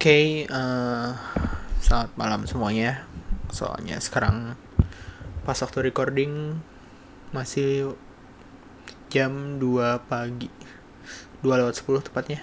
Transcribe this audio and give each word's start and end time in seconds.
Oke, 0.00 0.48
eh, 0.48 1.10
selamat 1.84 2.16
malam 2.16 2.48
semuanya. 2.48 3.04
Soalnya 3.52 4.00
sekarang 4.00 4.56
pas 5.44 5.60
waktu 5.60 5.92
recording 5.92 6.56
masih 7.36 7.92
jam 9.12 9.60
2 9.60 10.00
pagi. 10.08 10.48
2 11.44 11.52
lewat 11.52 11.84
10 11.84 12.00
tepatnya. 12.00 12.40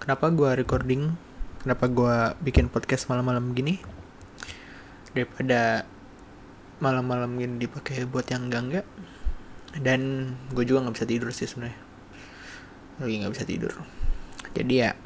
Kenapa 0.00 0.32
gua 0.32 0.56
recording? 0.56 1.20
Kenapa 1.60 1.84
gua 1.84 2.32
bikin 2.40 2.72
podcast 2.72 3.12
malam-malam 3.12 3.52
gini? 3.52 3.84
Daripada 5.12 5.84
malam-malam 6.80 7.36
gini 7.36 7.60
dipakai 7.60 8.08
buat 8.08 8.24
yang 8.32 8.48
enggak-enggak. 8.48 8.88
Dan 9.84 10.32
gue 10.56 10.64
juga 10.64 10.88
nggak 10.88 10.96
bisa 10.96 11.04
tidur 11.04 11.28
sih 11.28 11.44
sebenarnya. 11.44 11.76
Lagi 13.04 13.14
nggak 13.20 13.34
bisa 13.36 13.44
tidur. 13.44 13.72
Jadi 14.56 14.74
ya 14.80 14.96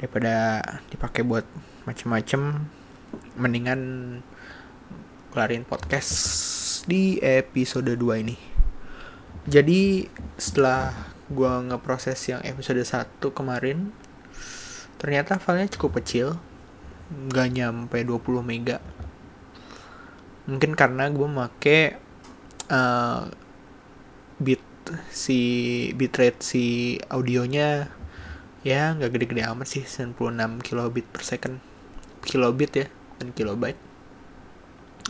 daripada 0.00 0.64
dipakai 0.88 1.20
buat 1.20 1.44
macem-macem 1.84 2.64
mendingan 3.36 3.80
kelarin 5.28 5.68
podcast 5.68 6.08
di 6.88 7.20
episode 7.20 7.92
2 7.92 8.24
ini. 8.24 8.40
Jadi 9.44 10.08
setelah 10.40 10.96
gua 11.28 11.60
ngeproses 11.60 12.16
yang 12.32 12.40
episode 12.48 12.80
1 12.80 13.20
kemarin 13.36 13.92
ternyata 14.96 15.36
filenya 15.36 15.68
cukup 15.76 16.00
kecil 16.00 16.40
nggak 17.12 17.48
nyampe 17.60 18.00
20 18.00 18.40
mega. 18.40 18.80
Mungkin 20.48 20.72
karena 20.72 21.12
gue 21.12 21.28
make 21.28 22.00
uh, 22.72 23.28
bit 24.40 24.64
si 25.12 25.40
bitrate 25.92 26.40
si 26.40 26.96
audionya 27.12 27.99
ya 28.60 28.92
nggak 28.92 29.16
gede-gede 29.16 29.42
amat 29.48 29.68
sih 29.68 29.84
96 29.84 30.60
kilobit 30.60 31.06
per 31.08 31.22
second. 31.24 31.56
Kilobit 32.20 32.72
ya 32.76 32.86
dan 33.16 33.32
kilobyte. 33.32 33.80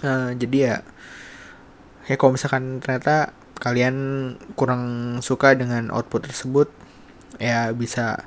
Uh, 0.00 0.32
jadi 0.38 0.58
ya 0.58 0.76
ya 2.06 2.14
kalau 2.16 2.34
misalkan 2.38 2.78
ternyata 2.78 3.34
kalian 3.60 3.96
kurang 4.56 5.18
suka 5.20 5.52
dengan 5.52 5.92
output 5.92 6.30
tersebut 6.30 6.72
ya 7.36 7.70
bisa 7.74 8.24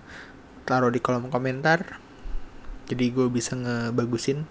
taruh 0.68 0.92
di 0.92 1.00
kolom 1.00 1.32
komentar. 1.32 2.00
Jadi 2.84 3.16
gue 3.16 3.28
bisa 3.32 3.56
ngebagusin. 3.56 4.44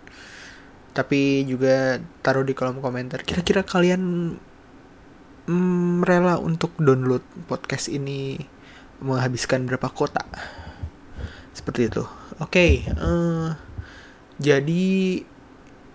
Tapi 0.92 1.44
juga 1.48 2.00
taruh 2.20 2.44
di 2.44 2.52
kolom 2.56 2.80
komentar 2.80 3.24
kira-kira 3.24 3.64
kalian 3.64 4.36
mm, 5.48 6.04
rela 6.04 6.36
untuk 6.40 6.76
download 6.80 7.24
podcast 7.48 7.88
ini 7.88 8.40
menghabiskan 9.00 9.66
berapa 9.66 9.88
kota 9.90 10.22
seperti 11.62 11.94
itu. 11.94 12.02
Oke 12.42 12.50
okay, 12.50 12.72
uh, 12.98 13.06
eh, 13.06 13.48
jadi 14.42 15.22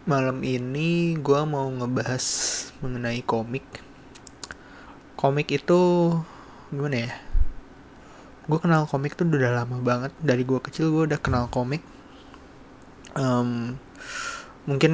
malam 0.07 0.39
ini 0.47 1.19
gue 1.19 1.41
mau 1.43 1.67
ngebahas 1.67 2.23
mengenai 2.79 3.19
komik. 3.27 3.67
Komik 5.19 5.51
itu 5.51 6.15
gimana 6.71 7.11
ya? 7.11 7.11
Gue 8.47 8.63
kenal 8.63 8.87
komik 8.87 9.19
tuh 9.19 9.27
udah 9.27 9.51
lama 9.51 9.83
banget. 9.83 10.15
Dari 10.23 10.47
gue 10.47 10.55
kecil 10.63 10.95
gue 10.95 11.11
udah 11.11 11.19
kenal 11.19 11.51
komik. 11.51 11.83
Um, 13.19 13.75
mungkin 14.63 14.93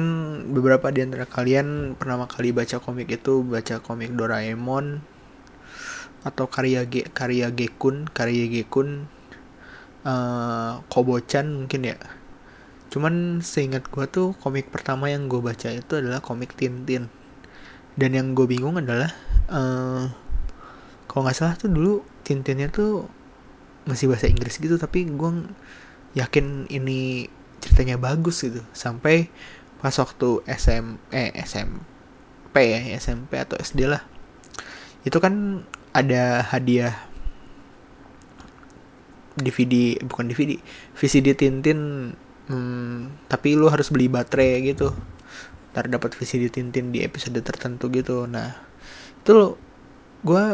beberapa 0.50 0.90
di 0.90 1.06
antara 1.06 1.30
kalian 1.30 1.94
pertama 1.94 2.26
kali 2.26 2.50
baca 2.50 2.82
komik 2.82 3.14
itu 3.14 3.46
baca 3.46 3.78
komik 3.78 4.10
Doraemon 4.18 4.98
atau 6.26 6.50
karya 6.50 6.82
G 6.90 7.06
karya 7.14 7.54
Gekun 7.54 8.10
karya 8.10 8.50
Gekun 8.50 9.06
uh, 10.04 10.84
Kobocan 10.92 11.64
mungkin 11.64 11.90
ya. 11.90 11.98
Cuman 12.92 13.42
seingat 13.42 13.90
gue 13.90 14.06
tuh 14.06 14.36
komik 14.38 14.70
pertama 14.70 15.10
yang 15.10 15.26
gue 15.26 15.42
baca 15.42 15.72
itu 15.72 15.92
adalah 15.98 16.22
komik 16.22 16.54
Tintin 16.54 17.10
dan 17.98 18.10
yang 18.14 18.38
gue 18.38 18.46
bingung 18.46 18.78
adalah 18.78 19.10
uh, 19.50 20.06
kalau 21.10 21.26
nggak 21.26 21.36
salah 21.36 21.54
tuh 21.58 21.70
dulu 21.70 22.06
Tintinnya 22.22 22.70
tuh 22.70 23.10
masih 23.84 24.08
bahasa 24.08 24.30
Inggris 24.30 24.56
gitu 24.56 24.80
tapi 24.80 25.04
gue 25.04 25.30
yakin 26.14 26.70
ini 26.70 27.26
ceritanya 27.58 27.98
bagus 27.98 28.44
gitu. 28.46 28.62
Sampai 28.70 29.28
pas 29.82 29.92
waktu 29.92 30.40
SM 30.46 30.96
eh 31.12 31.34
SMP 31.44 32.56
ya 32.72 32.80
SMP 32.96 33.36
atau 33.36 33.58
SD 33.58 33.90
lah. 33.90 34.06
Itu 35.04 35.18
kan 35.20 35.66
ada 35.94 36.42
hadiah 36.46 37.13
DVD 39.34 39.98
bukan 40.06 40.30
DVD 40.30 40.54
VCD 40.94 41.34
Tintin 41.34 42.12
hmm, 42.46 43.26
tapi 43.26 43.58
lu 43.58 43.66
harus 43.66 43.90
beli 43.90 44.06
baterai 44.06 44.62
gitu. 44.62 44.94
Ntar 45.74 45.90
dapat 45.90 46.14
VCD 46.14 46.54
Tintin 46.54 46.94
di 46.94 47.02
episode 47.02 47.38
tertentu 47.42 47.90
gitu. 47.90 48.30
Nah 48.30 48.54
itu 49.18 49.30
lo 49.34 49.58
gue 50.22 50.44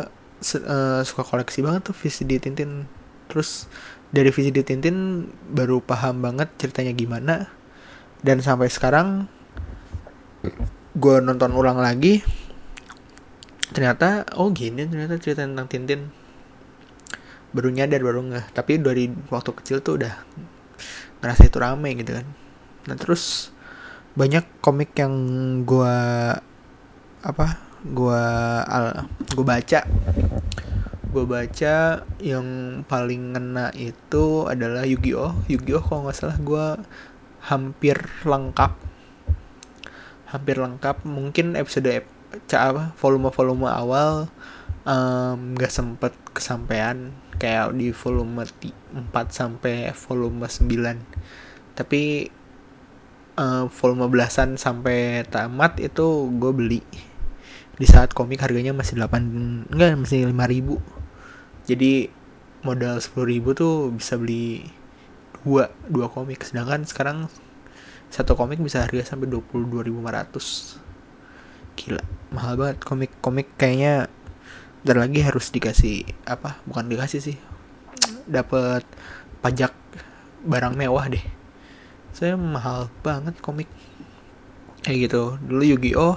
uh, 0.64 1.00
suka 1.04 1.22
koleksi 1.22 1.60
banget 1.60 1.92
tuh 1.92 1.96
VCD 1.96 2.40
Tintin. 2.40 2.88
Terus 3.28 3.68
dari 4.10 4.32
VCD 4.32 4.64
Tintin 4.64 5.28
baru 5.52 5.84
paham 5.84 6.24
banget 6.24 6.48
ceritanya 6.56 6.96
gimana. 6.96 7.34
Dan 8.24 8.40
sampai 8.40 8.72
sekarang 8.72 9.28
gue 10.96 11.16
nonton 11.20 11.52
ulang 11.52 11.76
lagi. 11.76 12.24
Ternyata 13.70 14.24
oh 14.40 14.48
gini 14.50 14.88
ternyata 14.88 15.20
cerita 15.20 15.44
tentang 15.44 15.68
Tintin 15.68 16.19
baru 17.50 17.68
nyadar 17.74 18.00
baru 18.02 18.20
nggak 18.30 18.54
tapi 18.54 18.78
dari 18.78 19.10
waktu 19.30 19.50
kecil 19.58 19.82
tuh 19.82 19.98
udah 19.98 20.14
ngerasa 21.20 21.50
itu 21.50 21.58
rame 21.60 21.90
gitu 21.98 22.16
kan. 22.16 22.26
Nah 22.88 22.96
terus 22.96 23.52
banyak 24.14 24.42
komik 24.64 24.94
yang 24.96 25.14
gua 25.66 26.34
apa 27.20 27.60
gua 27.84 28.22
al 28.64 29.06
gua 29.34 29.46
baca. 29.58 29.80
Gua 31.10 31.24
baca 31.26 32.06
yang 32.22 32.46
paling 32.86 33.34
ngena 33.34 33.74
itu 33.74 34.46
adalah 34.46 34.86
Yu-Gi-Oh! 34.86 35.42
Yu-Gi-Oh! 35.50 35.82
Kalau 35.82 36.06
nggak 36.06 36.16
salah 36.16 36.38
gua 36.38 36.78
hampir 37.50 37.98
lengkap. 38.22 38.78
Hampir 40.30 40.56
lengkap. 40.62 41.02
Mungkin 41.02 41.58
episode 41.58 42.06
apa 42.54 42.94
volume 42.94 43.34
volume 43.34 43.66
awal 43.66 44.30
nggak 44.86 45.72
um, 45.72 45.76
sempet 45.76 46.14
kesampaian 46.30 47.10
kayak 47.40 47.72
di 47.72 47.90
volume 47.96 48.44
4 48.44 49.10
sampai 49.32 49.96
volume 49.96 50.44
9 50.44 51.72
tapi 51.72 52.28
uh, 53.40 53.64
volume 53.72 54.06
belasan 54.12 54.60
sampai 54.60 55.24
tamat 55.24 55.80
itu 55.80 56.28
gue 56.36 56.52
beli. 56.52 56.84
Di 57.80 57.88
saat 57.88 58.12
komik 58.12 58.44
harganya 58.44 58.76
masih 58.76 59.00
8 59.00 59.72
enggak 59.72 59.96
masih 59.96 60.28
5 60.28 60.52
ribu. 60.52 60.76
Jadi 61.64 62.12
modal 62.60 63.00
10 63.00 63.16
ribu 63.24 63.56
tuh 63.56 63.88
bisa 63.96 64.20
beli 64.20 64.68
dua 65.40 65.72
dua 65.88 66.12
komik. 66.12 66.44
Sedangkan 66.44 66.84
sekarang 66.84 67.32
satu 68.12 68.36
komik 68.36 68.60
bisa 68.60 68.84
harga 68.84 69.14
sampai 69.14 69.30
22.500 69.30 70.90
gila 71.78 72.02
mahal 72.34 72.58
banget 72.58 72.82
komik-komik 72.82 73.48
kayaknya 73.54 74.10
dan 74.80 74.96
lagi 74.96 75.20
harus 75.20 75.52
dikasih 75.52 76.08
apa 76.24 76.56
bukan 76.64 76.88
dikasih 76.88 77.20
sih 77.20 77.36
dapat 78.24 78.86
pajak 79.40 79.72
barang 80.44 80.76
mewah 80.76 81.08
deh. 81.10 81.24
Saya 82.16 82.36
mahal 82.36 82.88
banget 83.04 83.36
komik. 83.40 83.68
Kayak 84.80 85.10
gitu. 85.10 85.22
Dulu 85.44 85.62
Yu-Gi-Oh 85.76 86.16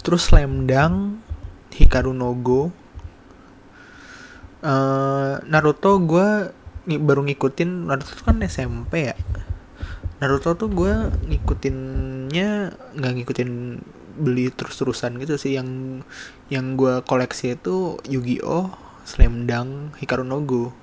terus 0.00 0.32
Slam 0.32 0.66
Hikaru 1.70 2.12
no 2.12 2.32
Go. 2.40 2.72
Uh, 4.60 5.40
Naruto 5.48 5.96
gue 6.04 6.52
baru 6.84 7.24
ngikutin 7.24 7.88
Naruto 7.88 8.12
kan 8.24 8.40
SMP 8.44 9.12
ya. 9.12 9.16
Naruto 10.20 10.52
tuh 10.52 10.68
gue 10.68 10.92
ngikutinnya 11.32 12.76
nggak 12.96 13.12
ngikutin 13.16 13.50
beli 14.20 14.52
terus-terusan 14.52 15.16
gitu 15.16 15.40
sih 15.40 15.56
yang 15.56 16.02
yang 16.50 16.74
gue 16.76 17.00
koleksi 17.06 17.56
itu 17.56 17.96
Yu-Gi-Oh, 18.04 18.74
Slam 19.06 19.46
Dunk, 19.46 19.96
Hikaru 20.02 20.26
no 20.26 20.42
Go. 20.44 20.74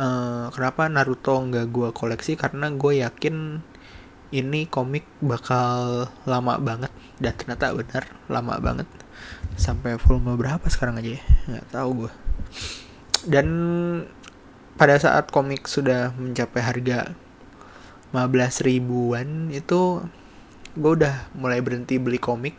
Uh, 0.00 0.48
kenapa 0.56 0.88
Naruto 0.88 1.36
nggak 1.36 1.68
gue 1.68 1.88
koleksi? 1.92 2.34
Karena 2.34 2.72
gue 2.72 3.04
yakin 3.04 3.60
ini 4.32 4.64
komik 4.66 5.04
bakal 5.20 6.08
lama 6.24 6.56
banget. 6.56 6.90
Dan 7.20 7.36
ternyata 7.36 7.76
benar 7.76 8.04
lama 8.32 8.56
banget. 8.56 8.88
Sampai 9.60 10.00
volume 10.00 10.34
berapa 10.40 10.64
sekarang 10.72 10.96
aja 10.98 11.20
ya? 11.20 11.22
Nggak 11.46 11.66
tahu 11.70 11.90
gue 12.04 12.12
dan 13.26 13.48
pada 14.80 14.96
saat 14.96 15.28
komik 15.28 15.68
sudah 15.68 16.16
mencapai 16.16 16.62
harga 16.64 17.12
15 18.16 18.64
ribuan 18.64 19.52
itu 19.52 20.00
gue 20.72 20.92
udah 20.96 21.28
mulai 21.36 21.60
berhenti 21.60 22.00
beli 22.00 22.16
komik 22.16 22.56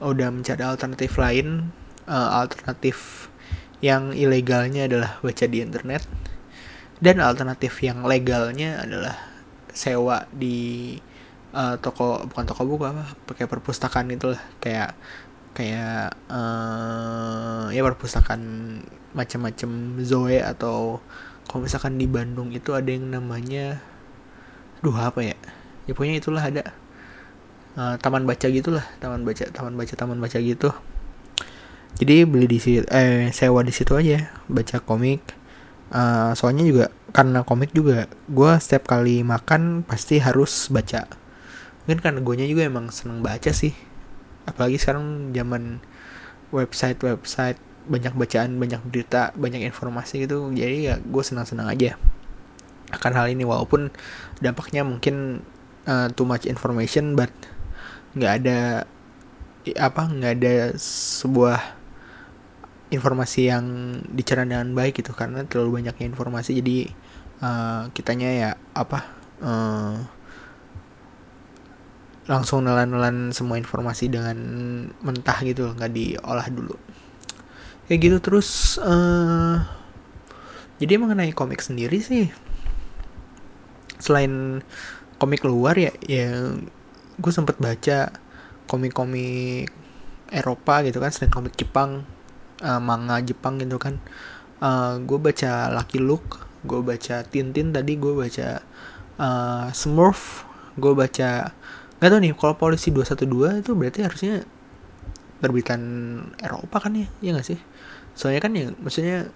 udah 0.00 0.28
mencari 0.32 0.62
alternatif 0.62 1.16
lain. 1.16 1.72
Uh, 2.06 2.30
alternatif 2.38 3.28
yang 3.82 4.14
ilegalnya 4.14 4.86
adalah 4.86 5.18
baca 5.20 5.44
di 5.48 5.58
internet. 5.60 6.06
Dan 6.96 7.20
alternatif 7.20 7.76
yang 7.84 8.04
legalnya 8.08 8.80
adalah 8.80 9.16
sewa 9.76 10.24
di 10.32 10.96
uh, 11.52 11.76
toko 11.76 12.24
bukan 12.24 12.44
toko 12.48 12.62
buku 12.64 12.84
apa 12.88 13.04
pakai 13.28 13.44
perpustakaan 13.44 14.08
itulah. 14.12 14.40
Kayak 14.62 14.96
kayak 15.56 16.16
uh, 16.28 17.68
ya 17.72 17.80
perpustakaan 17.84 18.42
macam-macam 19.16 20.00
Zoe 20.04 20.40
atau 20.40 21.00
kalau 21.48 21.64
misalkan 21.64 21.96
di 21.96 22.04
Bandung 22.04 22.52
itu 22.52 22.76
ada 22.76 22.88
yang 22.92 23.08
namanya 23.12 23.80
duh 24.80 24.96
apa 24.96 25.20
ya? 25.24 25.36
Ya 25.86 25.92
pokoknya 25.94 26.16
itulah 26.20 26.44
ada 26.44 26.74
uh, 27.76 27.94
taman 28.00 28.24
baca 28.24 28.48
gitulah 28.48 28.84
taman 28.98 29.22
baca 29.22 29.44
taman 29.52 29.76
baca 29.76 29.94
taman 29.94 30.18
baca 30.18 30.38
gitu. 30.40 30.72
Jadi 31.96 32.28
beli 32.28 32.44
di 32.44 32.58
situ 32.60 32.84
eh 32.92 33.32
sewa 33.32 33.64
di 33.64 33.72
situ 33.72 33.96
aja 33.96 34.32
baca 34.48 34.80
komik. 34.82 35.22
Uh, 35.86 36.34
soalnya 36.34 36.66
juga 36.66 36.84
karena 37.14 37.46
komik 37.46 37.70
juga 37.70 38.10
gue 38.26 38.50
setiap 38.58 38.90
kali 38.90 39.22
makan 39.22 39.86
pasti 39.86 40.20
harus 40.20 40.68
baca. 40.68 41.08
Mungkin 41.86 42.02
karena 42.02 42.20
gue 42.20 42.34
juga 42.50 42.66
emang 42.66 42.92
seneng 42.92 43.24
baca 43.24 43.48
sih. 43.54 43.72
Apalagi 44.44 44.76
sekarang 44.76 45.32
zaman 45.32 45.80
website 46.52 47.00
website 47.00 47.56
banyak 47.86 48.12
bacaan 48.18 48.58
banyak 48.58 48.82
berita 48.84 49.32
banyak 49.38 49.64
informasi 49.64 50.26
gitu. 50.28 50.52
Jadi 50.52 50.92
ya 50.92 50.94
gue 51.00 51.22
senang 51.24 51.48
senang 51.48 51.70
aja. 51.70 51.96
Akan 52.92 53.16
hal 53.16 53.32
ini 53.32 53.46
walaupun 53.48 53.88
dampaknya 54.44 54.84
mungkin 54.84 55.40
uh, 55.88 56.12
too 56.12 56.28
much 56.28 56.44
information 56.44 57.16
but 57.16 57.32
nggak 58.16 58.32
ada 58.42 58.58
apa 59.76 60.02
nggak 60.08 60.32
ada 60.40 60.54
sebuah 60.80 61.60
informasi 62.88 63.50
yang 63.50 63.66
dicerna 64.14 64.46
dengan 64.46 64.72
baik 64.72 65.02
gitu 65.02 65.12
karena 65.12 65.44
terlalu 65.44 65.82
banyaknya 65.82 66.06
informasi. 66.08 66.56
Jadi 66.58 66.88
uh, 67.44 67.90
kitanya 67.92 68.30
ya 68.32 68.50
apa 68.72 69.00
uh, 69.42 69.96
langsung 72.26 72.66
nelan-nelan 72.66 73.30
semua 73.30 73.60
informasi 73.60 74.10
dengan 74.10 74.36
mentah 75.04 75.38
gitu 75.44 75.76
nggak 75.76 75.92
diolah 75.92 76.48
dulu. 76.48 76.76
Kayak 77.86 78.00
gitu 78.02 78.16
terus 78.18 78.80
uh, 78.82 79.62
jadi 80.82 80.98
mengenai 81.00 81.32
komik 81.32 81.62
sendiri 81.62 82.00
sih 82.02 82.28
selain 83.96 84.60
komik 85.16 85.40
luar 85.48 85.72
ya 85.80 85.92
ya 86.04 86.52
gue 87.16 87.32
sempet 87.32 87.56
baca 87.56 88.12
komik-komik 88.66 89.70
Eropa 90.28 90.82
gitu 90.82 90.98
kan 90.98 91.14
selain 91.14 91.30
komik 91.30 91.54
Jepang 91.54 92.02
uh, 92.60 92.80
manga 92.82 93.20
Jepang 93.22 93.60
gitu 93.62 93.78
kan. 93.78 93.98
Uh, 94.56 94.96
gue 95.04 95.20
baca 95.20 95.68
Lucky 95.68 96.00
Luke 96.00 96.46
gue 96.64 96.80
baca 96.82 97.22
Tintin 97.28 97.70
tadi 97.70 97.94
gue 98.00 98.12
baca 98.16 98.64
uh, 99.20 99.68
Smurf 99.70 100.48
gue 100.80 100.92
baca 100.92 101.52
nggak 101.96 102.10
tau 102.12 102.20
nih 102.20 102.32
kalau 102.36 102.54
polisi 102.60 102.92
212 102.92 103.64
itu 103.64 103.72
berarti 103.72 104.00
harusnya 104.04 104.44
terbitan 105.40 105.80
Eropa 106.40 106.88
kan 106.88 106.92
ya 106.96 107.08
ya 107.24 107.32
gak 107.36 107.46
sih? 107.46 107.60
Soalnya 108.12 108.40
kan 108.44 108.52
ya 108.52 108.66
maksudnya 108.76 109.32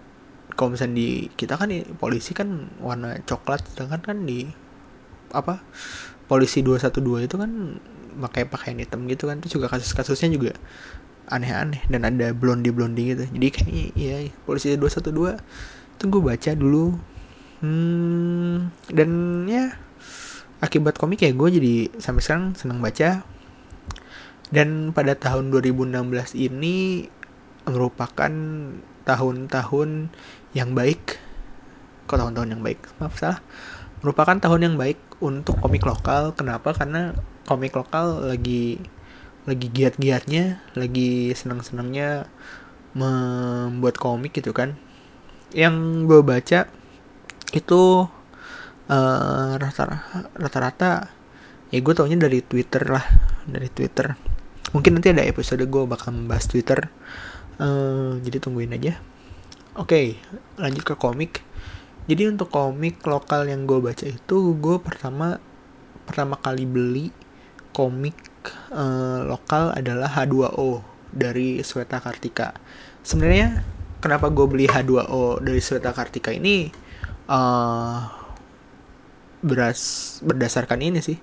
kalau 0.57 0.77
misalnya 0.77 0.97
di 1.01 1.09
kita 1.37 1.57
kan 1.57 1.73
ya, 1.73 1.85
polisi 1.97 2.37
kan 2.37 2.69
warna 2.85 3.17
coklat 3.25 3.65
sedangkan 3.73 4.01
kan 4.03 4.17
di 4.29 4.49
apa 5.31 5.63
polisi 6.31 6.63
212 6.63 7.27
itu 7.27 7.35
kan 7.35 7.51
pakai 8.23 8.47
pakaian 8.47 8.79
hitam 8.79 9.11
gitu 9.11 9.27
kan. 9.27 9.43
Itu 9.43 9.59
juga 9.59 9.67
kasus-kasusnya 9.67 10.31
juga 10.31 10.55
aneh-aneh 11.27 11.83
dan 11.91 12.07
ada 12.07 12.31
blondie 12.31 12.71
blondie 12.71 13.19
gitu. 13.19 13.27
Jadi 13.27 13.47
kayaknya 13.51 13.87
ya 13.99 14.17
polisi 14.47 14.79
212 14.79 15.11
itu 15.99 16.05
gue 16.07 16.23
baca 16.23 16.51
dulu. 16.55 16.95
Hmm, 17.61 18.71
dan 18.89 19.11
ya 19.51 19.75
akibat 20.63 20.97
komik 20.97 21.27
ya 21.27 21.35
gue 21.35 21.49
jadi 21.51 21.75
sampai 21.99 22.23
sekarang 22.23 22.47
senang 22.55 22.79
baca. 22.79 23.27
Dan 24.51 24.95
pada 24.95 25.19
tahun 25.19 25.51
2016 25.51 26.35
ini 26.39 27.07
merupakan 27.67 28.33
tahun-tahun 29.03 29.91
yang 30.55 30.75
baik. 30.75 31.19
Kok 32.07 32.19
tahun-tahun 32.19 32.59
yang 32.59 32.63
baik? 32.63 32.83
Maaf 32.99 33.15
salah. 33.19 33.39
Merupakan 34.03 34.39
tahun 34.43 34.61
yang 34.67 34.77
baik 34.79 35.10
untuk 35.21 35.61
komik 35.61 35.85
lokal. 35.85 36.33
Kenapa? 36.35 36.73
Karena 36.73 37.15
komik 37.45 37.77
lokal 37.77 38.29
lagi 38.29 38.81
lagi 39.49 39.73
giat-giatnya 39.73 40.61
lagi 40.77 41.33
senang-senangnya 41.33 42.29
membuat 42.97 43.97
komik 43.97 44.37
gitu 44.37 44.53
kan. 44.53 44.77
Yang 45.53 45.77
gue 46.09 46.21
baca 46.25 46.61
itu 47.51 47.83
uh, 48.91 49.53
rata-rata 50.37 51.11
ya 51.71 51.79
gue 51.79 51.95
taunya 51.95 52.19
dari 52.19 52.43
Twitter 52.43 52.83
lah 52.89 53.05
dari 53.47 53.69
Twitter. 53.71 54.17
Mungkin 54.71 54.99
nanti 54.99 55.11
ada 55.11 55.27
episode 55.27 55.63
gue 55.67 55.83
bakal 55.87 56.15
membahas 56.15 56.47
Twitter. 56.47 56.91
Uh, 57.61 58.17
jadi 58.25 58.41
tungguin 58.41 58.73
aja. 58.73 58.97
Oke 59.79 59.87
okay, 59.87 60.07
lanjut 60.59 60.83
ke 60.83 60.95
komik 60.99 61.45
jadi 62.11 62.27
untuk 62.27 62.51
komik 62.51 63.07
lokal 63.07 63.47
yang 63.47 63.71
gue 63.71 63.79
baca 63.79 64.03
itu 64.03 64.59
gue 64.59 64.77
pertama 64.83 65.39
pertama 66.11 66.35
kali 66.35 66.67
beli 66.67 67.15
komik 67.71 68.19
uh, 68.75 69.23
lokal 69.31 69.71
adalah 69.71 70.11
H2O 70.11 70.83
dari 71.15 71.63
Sweta 71.63 72.03
Kartika. 72.03 72.51
Sebenarnya 73.07 73.63
kenapa 74.03 74.27
gue 74.27 74.43
beli 74.51 74.67
H2O 74.67 75.39
dari 75.39 75.63
Sweta 75.63 75.95
Kartika 75.95 76.35
ini 76.35 76.67
uh, 77.31 77.99
beras 79.47 80.19
berdasarkan 80.27 80.83
ini 80.83 80.99
sih. 80.99 81.15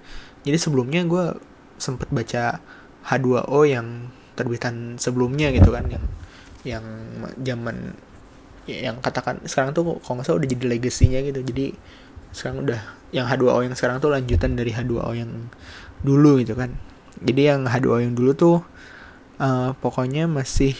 Jadi 0.47 0.55
sebelumnya 0.55 1.03
gue 1.03 1.35
sempet 1.75 2.07
baca 2.15 2.63
H2O 3.11 3.59
yang 3.67 4.07
terbitan 4.39 4.95
sebelumnya 4.95 5.51
gitu 5.51 5.67
kan 5.67 5.83
yang 5.91 6.05
yang 6.63 6.85
zaman 7.43 7.91
yang 8.67 8.99
katakan 8.99 9.39
sekarang 9.47 9.71
tuh 9.71 9.97
kalau 10.03 10.19
nggak 10.19 10.27
salah 10.27 10.39
udah 10.43 10.49
jadi 10.49 10.65
legasinya 10.67 11.19
gitu. 11.23 11.39
Jadi 11.41 11.65
sekarang 12.35 12.67
udah 12.67 12.81
yang 13.15 13.25
H2O 13.25 13.63
yang 13.63 13.75
sekarang 13.75 14.03
tuh 14.03 14.11
lanjutan 14.11 14.59
dari 14.59 14.75
H2O 14.75 15.09
yang 15.15 15.31
dulu 16.03 16.43
gitu 16.43 16.53
kan. 16.53 16.75
Jadi 17.23 17.41
yang 17.47 17.65
H2O 17.65 18.03
yang 18.03 18.13
dulu 18.13 18.31
tuh 18.35 18.57
uh, 19.39 19.71
pokoknya 19.79 20.27
masih 20.27 20.75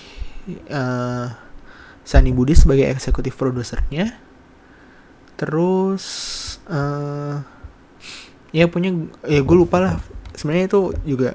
uh, 0.69 1.31
Sunny 2.03 2.35
Budi 2.35 2.53
sebagai 2.53 2.87
eksekutif 2.91 3.35
produsernya. 3.39 4.15
Terus 5.39 6.05
uh, 6.67 7.41
ya 8.51 8.65
punya 8.67 8.91
ya 9.25 9.41
gue 9.41 9.57
lupa 9.57 9.79
lah. 9.79 9.95
Sebenarnya 10.37 10.69
itu 10.69 10.81
juga 11.01 11.33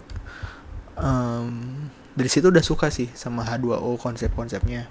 um, 0.95 1.89
dari 2.13 2.29
situ 2.29 2.53
udah 2.53 2.63
suka 2.63 2.93
sih 2.93 3.09
sama 3.17 3.43
H2O 3.43 3.97
konsep-konsepnya. 3.99 4.87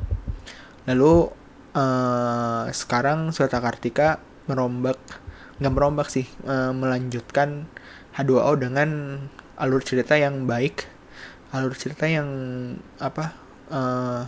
Lalu 0.89 1.29
uh, 1.75 2.67
sekarang 2.71 3.31
Sweta 3.35 3.59
Kartika 3.59 4.19
merombak 4.49 4.97
nggak 5.61 5.73
merombak 5.73 6.07
sih 6.09 6.25
uh, 6.49 6.73
melanjutkan 6.73 7.69
H2O 8.17 8.57
dengan 8.57 9.21
alur 9.61 9.85
cerita 9.85 10.17
yang 10.17 10.49
baik 10.49 10.89
alur 11.51 11.75
cerita 11.75 12.07
yang 12.07 12.27
apa 12.97 13.35
uh, 13.67 14.23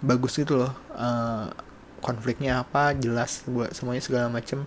bagus 0.00 0.40
gitu 0.40 0.56
loh. 0.56 0.72
Uh, 0.96 1.52
konfliknya 2.00 2.64
apa 2.64 2.96
jelas 2.96 3.44
buat 3.44 3.76
semuanya 3.76 4.00
segala 4.00 4.26
macem. 4.32 4.64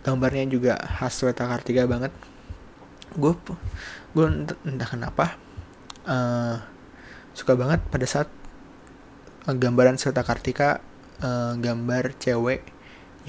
Gambarnya 0.00 0.48
juga 0.48 0.80
khas 0.80 1.12
Sweta 1.20 1.44
Kartika 1.44 1.84
banget. 1.84 2.12
Gue 3.12 3.36
gue 4.16 4.26
entah 4.64 4.88
kenapa 4.88 5.36
uh, 6.08 6.56
suka 7.36 7.52
banget 7.52 7.84
pada 7.92 8.08
saat 8.08 8.28
gambaran 9.54 9.94
Seta 9.94 10.26
Kartika 10.26 10.82
uh, 11.22 11.54
gambar 11.54 12.18
cewek 12.18 12.66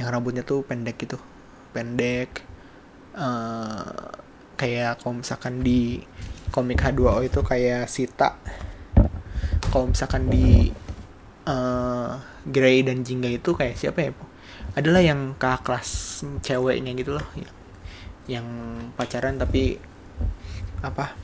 yang 0.02 0.10
rambutnya 0.10 0.42
tuh 0.42 0.66
pendek 0.66 0.98
gitu. 0.98 1.22
Pendek 1.74 2.42
uh, 3.14 4.10
kayak 4.58 5.02
kalau 5.02 5.22
misalkan 5.22 5.62
di 5.62 6.02
komik 6.50 6.82
H2O 6.82 7.22
itu 7.22 7.40
kayak 7.46 7.86
Sita. 7.86 8.34
Kalau 9.70 9.94
misalkan 9.94 10.26
di 10.32 10.74
uh, 11.46 12.18
Grey 12.48 12.82
dan 12.82 13.06
Jingga 13.06 13.30
itu 13.30 13.54
kayak 13.54 13.78
siapa 13.78 14.00
ya 14.02 14.12
adalah 14.78 15.02
yang 15.02 15.34
kakak 15.42 15.66
kelas 15.66 16.22
ceweknya 16.46 16.94
gitu 16.94 17.18
loh 17.18 17.28
yang, 17.34 17.54
yang 18.30 18.48
pacaran 18.94 19.42
tapi 19.42 19.82
apa 20.86 21.18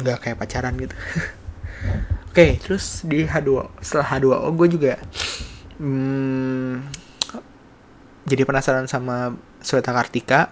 nggak 0.00 0.16
uh, 0.16 0.22
kayak 0.24 0.40
pacaran 0.40 0.80
gitu 0.80 0.96
Oke, 2.26 2.32
okay, 2.32 2.50
terus 2.60 3.00
di 3.08 3.24
H2 3.24 3.80
setelah 3.80 4.06
H2O 4.12 4.48
gue 4.52 4.68
juga 4.68 4.92
hmm, 5.80 6.84
jadi 8.26 8.42
penasaran 8.42 8.90
sama 8.90 9.38
Sweta 9.62 9.94
Kartika. 9.94 10.50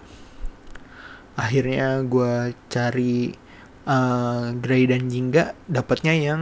Akhirnya 1.35 1.99
gue 2.07 2.55
cari 2.71 3.35
uh, 3.83 4.55
Grey 4.55 4.87
dan 4.87 5.11
Jingga, 5.11 5.51
dapatnya 5.67 6.15
yang 6.15 6.41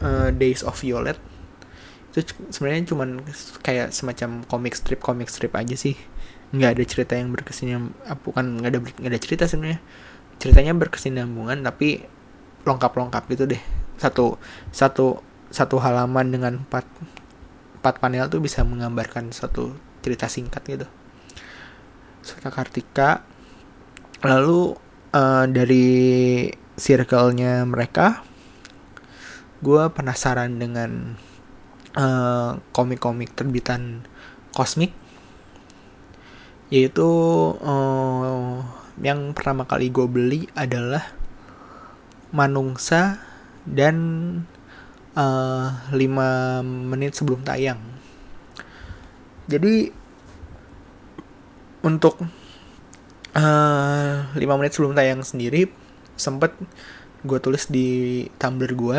uh, 0.00 0.32
Days 0.32 0.64
of 0.64 0.80
Violet. 0.80 1.20
Itu 2.10 2.24
sebenarnya 2.48 2.88
cuman 2.88 3.20
kayak 3.60 3.92
semacam 3.92 4.42
komik 4.48 4.74
strip 4.74 5.04
komik 5.04 5.28
strip 5.28 5.52
aja 5.52 5.76
sih. 5.76 5.94
Nggak 6.56 6.70
ada 6.74 6.84
cerita 6.88 7.14
yang 7.20 7.32
berkesinambungan 7.36 8.08
ah, 8.08 8.16
bukan 8.16 8.44
nggak 8.60 8.70
ada 8.72 8.78
nggak 8.80 9.12
ada 9.12 9.20
cerita 9.20 9.44
sebenarnya. 9.44 9.80
Ceritanya 10.40 10.72
berkesinambungan 10.72 11.60
tapi 11.60 12.02
lengkap-lengkap 12.64 13.24
gitu 13.36 13.44
deh 13.52 13.81
satu 14.00 14.38
satu 14.72 15.20
satu 15.52 15.76
halaman 15.78 16.32
dengan 16.32 16.52
empat 16.64 16.88
empat 17.82 17.98
panel 17.98 18.30
tuh 18.30 18.38
bisa 18.38 18.62
menggambarkan 18.62 19.34
satu 19.34 19.74
cerita 20.02 20.30
singkat 20.30 20.62
gitu. 20.66 20.86
Suta 22.22 22.48
Kartika. 22.54 23.26
Lalu 24.22 24.78
uh, 25.10 25.44
dari 25.50 26.46
circle-nya 26.78 27.66
mereka 27.66 28.22
gue 29.62 29.82
penasaran 29.90 30.58
dengan 30.58 31.18
uh, 31.98 32.58
komik-komik 32.70 33.34
terbitan 33.34 34.06
kosmik. 34.54 34.94
Yaitu 36.70 37.04
uh, 37.58 38.62
yang 39.02 39.34
pertama 39.34 39.66
kali 39.66 39.90
gue 39.90 40.06
beli 40.06 40.46
adalah 40.54 41.02
Manungsa 42.32 43.31
dan 43.68 43.96
uh, 45.14 45.68
eh, 45.92 45.98
5 45.98 46.62
menit 46.64 47.12
sebelum 47.14 47.42
tayang. 47.46 47.80
Jadi 49.46 49.90
untuk 51.82 52.22
uh, 53.34 54.16
5 54.32 54.38
menit 54.38 54.72
sebelum 54.72 54.94
tayang 54.94 55.20
sendiri 55.26 55.66
sempet 56.14 56.54
gue 57.22 57.38
tulis 57.38 57.66
di 57.70 58.22
Tumblr 58.38 58.72
gue 58.74 58.98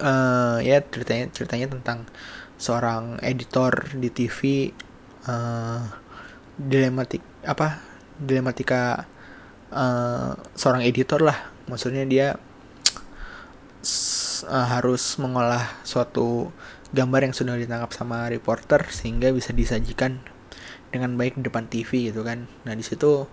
uh, 0.00 0.58
ya 0.60 0.80
ceritanya 0.80 1.28
ceritanya 1.32 1.66
tentang 1.76 2.08
seorang 2.56 3.20
editor 3.20 3.92
di 3.92 4.08
TV 4.08 4.70
uh, 5.28 5.82
dilematik 6.56 7.20
apa 7.44 7.82
dilematika 8.16 9.04
uh, 9.74 10.32
seorang 10.54 10.86
editor 10.86 11.20
lah. 11.20 11.52
Maksudnya 11.66 12.06
dia 12.06 12.38
uh, 14.46 14.66
harus 14.68 15.16
mengolah 15.20 15.64
suatu 15.82 16.52
gambar 16.94 17.26
yang 17.30 17.34
sudah 17.34 17.58
ditangkap 17.58 17.90
sama 17.90 18.30
reporter 18.30 18.86
sehingga 18.88 19.34
bisa 19.34 19.50
disajikan 19.50 20.22
dengan 20.94 21.18
baik 21.18 21.40
di 21.40 21.50
depan 21.50 21.66
TV 21.66 22.14
gitu 22.14 22.22
kan. 22.22 22.46
Nah 22.62 22.72
di 22.78 22.84
situ 22.86 23.26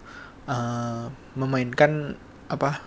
uh, 0.49 1.05
memainkan 1.37 2.17
apa 2.49 2.81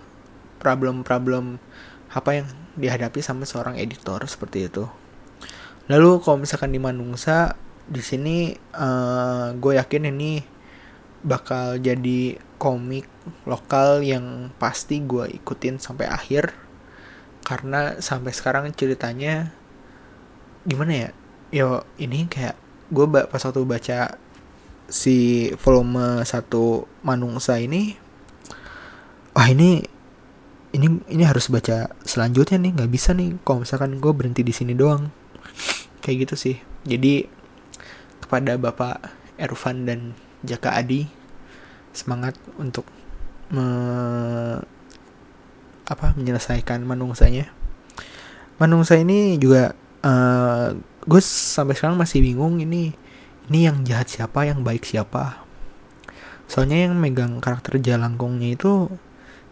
problem-problem 0.58 1.62
apa 2.10 2.30
yang 2.42 2.46
dihadapi 2.74 3.22
sama 3.22 3.46
seorang 3.46 3.78
editor 3.78 4.22
seperti 4.26 4.66
itu. 4.66 4.90
Lalu 5.86 6.24
kalau 6.24 6.40
misalkan 6.40 6.72
di 6.72 6.80
Manungsa 6.80 7.54
di 7.84 8.00
sini 8.00 8.56
uh, 8.72 9.52
gue 9.52 9.76
yakin 9.76 10.08
ini 10.08 10.40
bakal 11.24 11.76
jadi 11.80 12.40
komik 12.56 13.04
lokal 13.44 14.00
yang 14.00 14.52
pasti 14.56 15.04
gue 15.04 15.28
ikutin 15.40 15.76
sampai 15.76 16.08
akhir 16.08 16.63
karena 17.44 18.00
sampai 18.00 18.32
sekarang 18.32 18.72
ceritanya 18.72 19.52
gimana 20.64 20.92
ya? 20.92 21.10
Yo 21.54 21.84
ini 22.00 22.26
kayak 22.26 22.56
gue 22.90 23.06
pas 23.06 23.38
waktu 23.44 23.62
baca 23.62 24.16
si 24.88 25.48
volume 25.60 26.24
satu 26.24 26.84
Manungsa 27.06 27.56
ini 27.56 27.96
wah 29.32 29.48
ini 29.48 29.82
ini 30.74 30.86
ini 31.06 31.22
harus 31.22 31.46
baca 31.46 31.94
selanjutnya 32.02 32.58
nih 32.58 32.72
nggak 32.74 32.90
bisa 32.90 33.14
nih 33.14 33.38
kalau 33.46 33.62
misalkan 33.62 34.02
gue 34.02 34.12
berhenti 34.16 34.42
di 34.42 34.50
sini 34.50 34.74
doang. 34.74 35.06
Kayak 36.02 36.28
gitu 36.28 36.34
sih. 36.34 36.56
Jadi 36.84 37.24
kepada 38.18 38.58
Bapak 38.58 38.98
Ervan 39.38 39.86
dan 39.86 40.00
Jaka 40.42 40.74
Adi 40.74 41.06
semangat 41.94 42.34
untuk 42.58 42.84
me, 43.54 43.64
apa 45.84 46.16
menyelesaikan 46.16 46.80
manungsanya. 46.84 47.52
Manungsa 48.56 48.96
ini 48.96 49.36
juga 49.36 49.74
uh, 50.06 50.72
gue 51.04 51.20
sampai 51.24 51.74
sekarang 51.76 51.98
masih 52.00 52.24
bingung 52.24 52.62
ini 52.62 52.94
ini 53.50 53.58
yang 53.68 53.84
jahat 53.84 54.08
siapa 54.08 54.48
yang 54.48 54.64
baik 54.64 54.86
siapa. 54.86 55.44
Soalnya 56.48 56.88
yang 56.88 56.96
megang 56.96 57.40
karakter 57.40 57.80
jalangkungnya 57.80 58.56
itu 58.56 58.88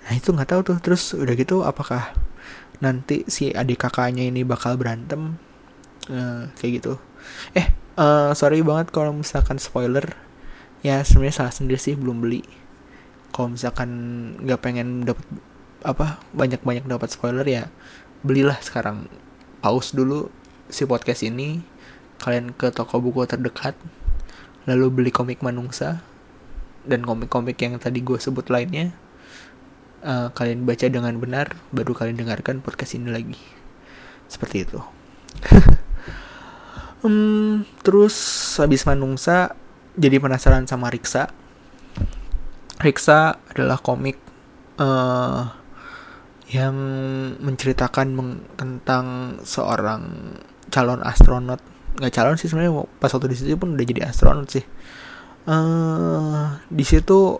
nah 0.02 0.12
itu 0.16 0.32
nggak 0.32 0.48
tahu 0.48 0.60
tuh. 0.72 0.78
Terus 0.80 1.12
udah 1.18 1.34
gitu 1.36 1.66
apakah 1.66 2.16
nanti 2.80 3.28
si 3.28 3.52
adik 3.52 3.84
kakaknya 3.84 4.24
ini 4.24 4.42
bakal 4.46 4.80
berantem? 4.80 5.36
Uh, 6.08 6.48
kayak 6.58 6.82
gitu. 6.82 6.92
Eh 7.52 7.68
uh, 8.00 8.32
sorry 8.32 8.64
banget 8.64 8.88
kalau 8.94 9.12
misalkan 9.12 9.60
spoiler. 9.60 10.16
Ya 10.82 11.04
sebenarnya 11.06 11.46
salah 11.46 11.54
sendiri 11.54 11.78
sih 11.78 11.94
belum 11.94 12.24
beli. 12.24 12.42
Kalau 13.30 13.54
misalkan 13.54 13.90
nggak 14.42 14.60
pengen 14.60 15.06
dapat 15.06 15.24
apa 15.82 16.22
banyak-banyak 16.34 16.86
dapat 16.86 17.08
spoiler 17.12 17.46
ya 17.46 17.68
belilah 18.22 18.58
sekarang. 18.62 19.10
Pause 19.62 19.94
dulu 19.94 20.20
si 20.66 20.86
podcast 20.86 21.22
ini 21.22 21.62
kalian 22.22 22.54
ke 22.54 22.70
toko 22.70 23.02
buku 23.02 23.26
terdekat 23.26 23.74
lalu 24.66 24.90
beli 24.90 25.10
komik 25.10 25.42
Manungsa 25.42 26.02
dan 26.86 27.02
komik-komik 27.06 27.58
yang 27.62 27.78
tadi 27.78 28.02
gue 28.02 28.18
sebut 28.18 28.46
lainnya. 28.50 28.94
Uh, 30.02 30.34
kalian 30.34 30.66
baca 30.66 30.90
dengan 30.90 31.14
benar 31.22 31.54
baru 31.70 31.94
kalian 31.94 32.18
dengarkan 32.18 32.58
podcast 32.58 32.98
ini 32.98 33.10
lagi. 33.10 33.38
Seperti 34.26 34.66
itu. 34.66 34.80
Hmm, 37.02 37.66
terus 37.82 38.14
habis 38.62 38.86
Manungsa 38.86 39.58
jadi 39.98 40.22
penasaran 40.22 40.70
sama 40.70 40.86
Riksa. 40.86 41.34
Riksa 42.78 43.42
adalah 43.50 43.82
komik 43.82 44.22
uh, 44.78 45.50
yang 46.50 46.74
menceritakan 47.38 48.16
meng 48.16 48.30
tentang 48.58 49.38
seorang 49.46 50.34
calon 50.72 51.00
astronot. 51.04 51.60
Nggak 52.00 52.12
calon 52.12 52.36
sih 52.40 52.48
sebenarnya 52.48 52.88
pas 52.98 53.12
waktu 53.12 53.28
di 53.30 53.36
situ 53.38 53.54
pun 53.54 53.78
udah 53.78 53.86
jadi 53.86 54.10
astronot 54.10 54.48
sih. 54.50 54.64
Uh, 55.42 56.58
di 56.70 56.86
situ 56.86 57.38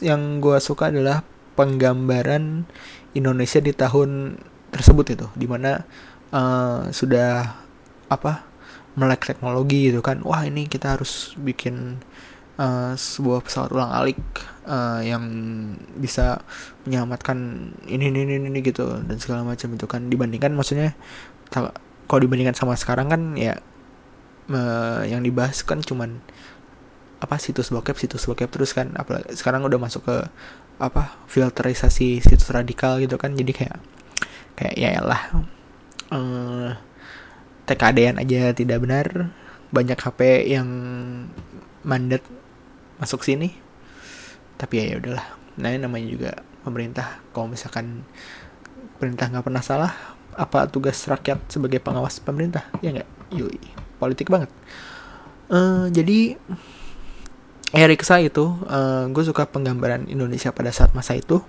yang 0.00 0.40
gue 0.40 0.56
suka 0.60 0.88
adalah 0.88 1.24
penggambaran 1.56 2.64
Indonesia 3.12 3.60
di 3.60 3.72
tahun 3.76 4.40
tersebut 4.72 5.06
itu, 5.12 5.26
di 5.36 5.44
mana 5.44 5.84
uh, 6.32 6.88
sudah 6.88 7.60
apa 8.08 8.52
melek 8.92 9.24
teknologi 9.24 9.88
gitu 9.88 10.04
kan 10.04 10.20
wah 10.20 10.44
ini 10.44 10.68
kita 10.68 10.96
harus 10.98 11.32
bikin 11.40 12.04
uh, 12.60 12.92
sebuah 12.96 13.44
pesawat 13.44 13.70
ulang 13.72 13.92
alik 13.92 14.20
uh, 14.66 15.00
yang 15.00 15.24
bisa 15.96 16.42
menyelamatkan 16.84 17.70
ini 17.88 18.10
ini 18.12 18.26
ini, 18.26 18.34
ini 18.48 18.58
gitu 18.60 19.00
dan 19.04 19.16
segala 19.16 19.46
macam 19.46 19.72
itu 19.72 19.86
kan. 19.88 20.08
Dibandingkan 20.10 20.52
maksudnya 20.52 20.92
kalau 21.52 22.20
dibandingkan 22.20 22.56
sama 22.56 22.76
sekarang 22.76 23.08
kan 23.12 23.22
ya 23.38 23.60
uh, 24.52 25.02
yang 25.06 25.24
dibahas 25.24 25.64
kan 25.64 25.80
cuman 25.80 26.20
apa 27.22 27.38
situs 27.38 27.70
bokep 27.70 27.94
situs 27.96 28.26
bokep 28.26 28.50
terus 28.50 28.74
kan. 28.76 28.92
Apalagi 28.98 29.32
sekarang 29.38 29.64
udah 29.64 29.78
masuk 29.78 30.04
ke 30.04 30.16
apa 30.82 31.22
filterisasi 31.30 32.20
situs 32.20 32.50
radikal 32.50 32.98
gitu 32.98 33.16
kan. 33.16 33.32
Jadi 33.38 33.52
kayak 33.54 33.78
kayak 34.58 34.74
ya 34.76 35.00
lah 35.00 35.22
uh, 36.12 36.76
TKD-an 37.64 38.20
aja 38.20 38.52
tidak 38.52 38.82
benar. 38.82 39.32
Banyak 39.72 39.96
HP 39.96 40.52
yang 40.52 40.68
mandat 41.80 42.20
masuk 43.02 43.26
sini. 43.26 43.50
Tapi 44.54 44.78
ya, 44.78 44.94
ya 44.94 44.96
udahlah. 45.02 45.26
Nah 45.58 45.74
ini 45.74 45.82
namanya 45.82 46.06
juga 46.06 46.30
pemerintah. 46.62 47.18
Kalau 47.34 47.50
misalkan 47.50 48.06
pemerintah 48.96 49.26
nggak 49.26 49.42
pernah 49.42 49.62
salah 49.66 49.92
apa 50.32 50.70
tugas 50.70 51.02
rakyat 51.10 51.50
sebagai 51.50 51.82
pengawas 51.82 52.22
pemerintah? 52.22 52.62
Ya 52.78 52.94
nggak? 52.94 53.10
Yui 53.34 53.58
politik 53.98 54.30
banget. 54.30 54.50
Uh, 55.46 55.86
jadi 55.94 56.38
Eriksa 57.72 58.20
itu 58.20 58.52
uh, 58.68 59.08
gue 59.08 59.24
suka 59.24 59.48
penggambaran 59.48 60.04
Indonesia 60.04 60.52
pada 60.52 60.68
saat 60.74 60.92
masa 60.92 61.16
itu. 61.16 61.40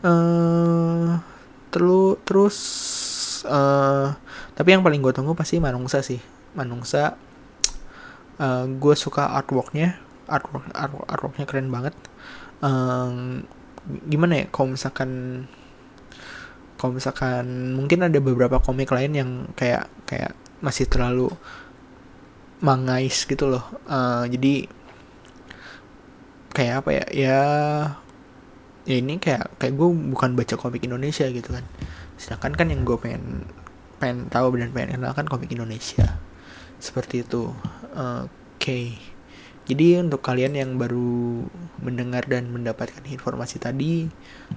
Uh, 0.00 1.20
terus 1.68 2.16
terus 2.24 2.56
uh, 3.44 4.14
tapi 4.56 4.72
yang 4.72 4.80
paling 4.80 5.04
gue 5.04 5.12
tunggu 5.12 5.36
pasti 5.36 5.60
Manungsa 5.60 6.00
sih. 6.00 6.22
Manungsa 6.56 7.20
uh, 8.40 8.64
gue 8.64 8.94
suka 8.96 9.36
artworknya 9.36 10.07
artwork, 10.28 10.68
artwork 10.76 11.08
artworknya 11.08 11.46
keren 11.48 11.68
banget. 11.72 11.96
Um, 12.60 13.44
gimana 14.08 14.44
ya 14.44 14.46
kalau 14.52 14.76
misalkan 14.76 15.10
kalau 16.78 16.94
misalkan 16.94 17.74
mungkin 17.74 18.06
ada 18.06 18.22
beberapa 18.22 18.62
komik 18.62 18.94
lain 18.94 19.12
yang 19.16 19.30
kayak 19.58 19.90
kayak 20.06 20.36
masih 20.62 20.86
terlalu 20.86 21.26
mangais 22.62 23.26
gitu 23.26 23.50
loh. 23.50 23.64
Uh, 23.90 24.28
jadi 24.30 24.70
kayak 26.54 26.74
apa 26.84 26.90
ya 26.90 27.04
ya 27.14 27.40
ya 28.88 28.96
ini 28.98 29.20
kayak 29.20 29.58
kayak 29.58 29.74
gue 29.74 29.88
bukan 30.14 30.38
baca 30.38 30.54
komik 30.54 30.86
Indonesia 30.86 31.26
gitu 31.26 31.50
kan. 31.50 31.66
Sedangkan 32.14 32.54
kan 32.54 32.66
yang 32.70 32.86
gue 32.86 32.98
pengen 32.98 33.46
pengen 33.98 34.30
tahu 34.30 34.54
dan 34.54 34.70
pengen 34.70 35.02
kenal 35.02 35.12
kan 35.14 35.26
komik 35.26 35.50
Indonesia. 35.50 36.18
Seperti 36.78 37.26
itu. 37.26 37.50
Oke. 37.50 38.30
okay. 38.58 39.17
Jadi 39.68 40.00
untuk 40.00 40.24
kalian 40.24 40.56
yang 40.56 40.80
baru 40.80 41.44
mendengar 41.84 42.24
dan 42.24 42.48
mendapatkan 42.48 43.04
informasi 43.04 43.60
tadi 43.60 44.08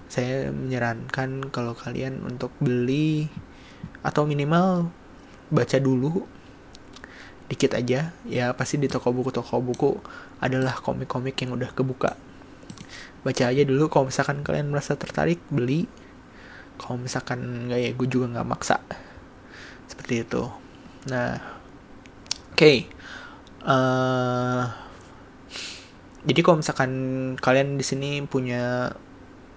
saya 0.07 0.55
menyarankan 0.55 1.51
kalau 1.51 1.75
kalian 1.75 2.23
untuk 2.23 2.55
beli 2.63 3.27
atau 4.07 4.23
minimal 4.23 4.87
baca 5.51 5.77
dulu 5.83 6.23
dikit 7.51 7.75
aja. 7.75 8.15
Ya 8.23 8.55
pasti 8.55 8.79
di 8.79 8.87
toko 8.87 9.11
buku 9.11 9.35
toko 9.35 9.59
buku 9.59 9.99
adalah 10.39 10.79
komik-komik 10.79 11.35
yang 11.43 11.59
udah 11.59 11.75
kebuka. 11.75 12.15
Baca 13.27 13.43
aja 13.51 13.67
dulu 13.67 13.91
kalau 13.91 14.07
misalkan 14.07 14.47
kalian 14.47 14.71
merasa 14.71 14.95
tertarik 14.95 15.43
beli. 15.51 15.91
Kalau 16.79 16.95
misalkan 16.95 17.67
nggak 17.67 17.79
ya 17.83 17.91
gue 17.91 18.07
juga 18.07 18.39
nggak 18.39 18.47
maksa. 18.47 18.79
Seperti 19.91 20.23
itu. 20.23 20.47
Nah 21.11 21.35
oke. 22.55 22.55
Okay. 22.55 22.77
uh, 23.67 23.75
eh, 23.75 24.90
jadi 26.21 26.39
kalau 26.45 26.61
misalkan 26.61 26.91
kalian 27.41 27.81
di 27.81 27.85
sini 27.85 28.21
punya 28.29 28.93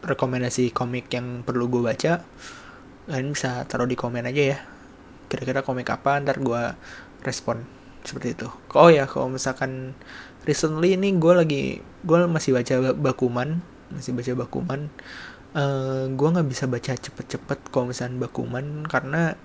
rekomendasi 0.05 0.73
komik 0.73 1.13
yang 1.13 1.45
perlu 1.45 1.69
gue 1.69 1.83
baca 1.85 2.25
kalian 3.05 3.37
bisa 3.37 3.69
taruh 3.69 3.85
di 3.85 3.97
komen 3.97 4.25
aja 4.25 4.43
ya. 4.57 4.59
Kira-kira 5.29 5.61
komik 5.61 5.93
apa 5.93 6.21
ntar 6.25 6.41
gue 6.41 6.63
respon 7.21 7.65
seperti 8.01 8.33
itu. 8.33 8.49
Oh 8.73 8.89
ya 8.89 9.05
kalau 9.05 9.29
misalkan 9.29 9.93
recently 10.49 10.97
ini 10.97 11.13
gue 11.17 11.33
lagi 11.37 11.63
gue 12.05 12.19
masih 12.29 12.57
baca 12.57 12.97
bakuman 12.97 13.61
masih 13.93 14.17
baca 14.17 14.33
bakuman. 14.49 14.81
Uh, 15.55 15.61
eh, 15.61 16.03
gue 16.17 16.29
nggak 16.33 16.49
bisa 16.49 16.65
baca 16.67 16.93
cepet-cepet 16.97 17.59
kalau 17.69 17.93
misalnya 17.93 18.25
bakuman 18.25 18.89
karena 18.89 19.37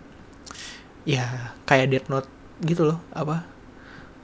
ya 1.03 1.53
kayak 1.67 1.91
Death 1.91 2.07
Note 2.09 2.29
gitu 2.63 2.87
loh 2.89 2.99
apa 3.13 3.58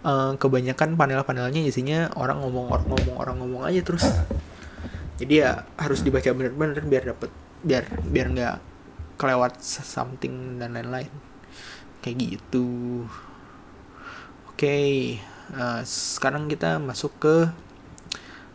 uh, 0.05 0.37
kebanyakan 0.37 0.93
panel-panelnya 0.93 1.65
isinya 1.65 2.13
orang 2.13 2.45
ngomong 2.45 2.69
orang 2.69 2.87
ngomong 2.87 3.15
orang 3.17 3.35
ngomong 3.41 3.63
aja 3.65 3.81
terus 3.81 4.05
jadi 5.19 5.33
ya 5.33 5.51
harus 5.81 6.05
dibaca 6.05 6.29
bener-bener 6.31 6.85
biar 6.85 7.03
dapet 7.09 7.33
biar 7.65 7.83
biar 8.05 8.27
nggak 8.29 8.55
kelewat 9.17 9.57
something 9.65 10.61
dan 10.61 10.77
lain-lain 10.77 11.09
kayak 12.05 12.37
gitu 12.37 13.03
Oke, 14.55 14.71
okay, 14.71 14.95
uh, 15.51 15.83
sekarang 15.83 16.47
kita 16.47 16.79
masuk 16.79 17.11
ke 17.19 17.35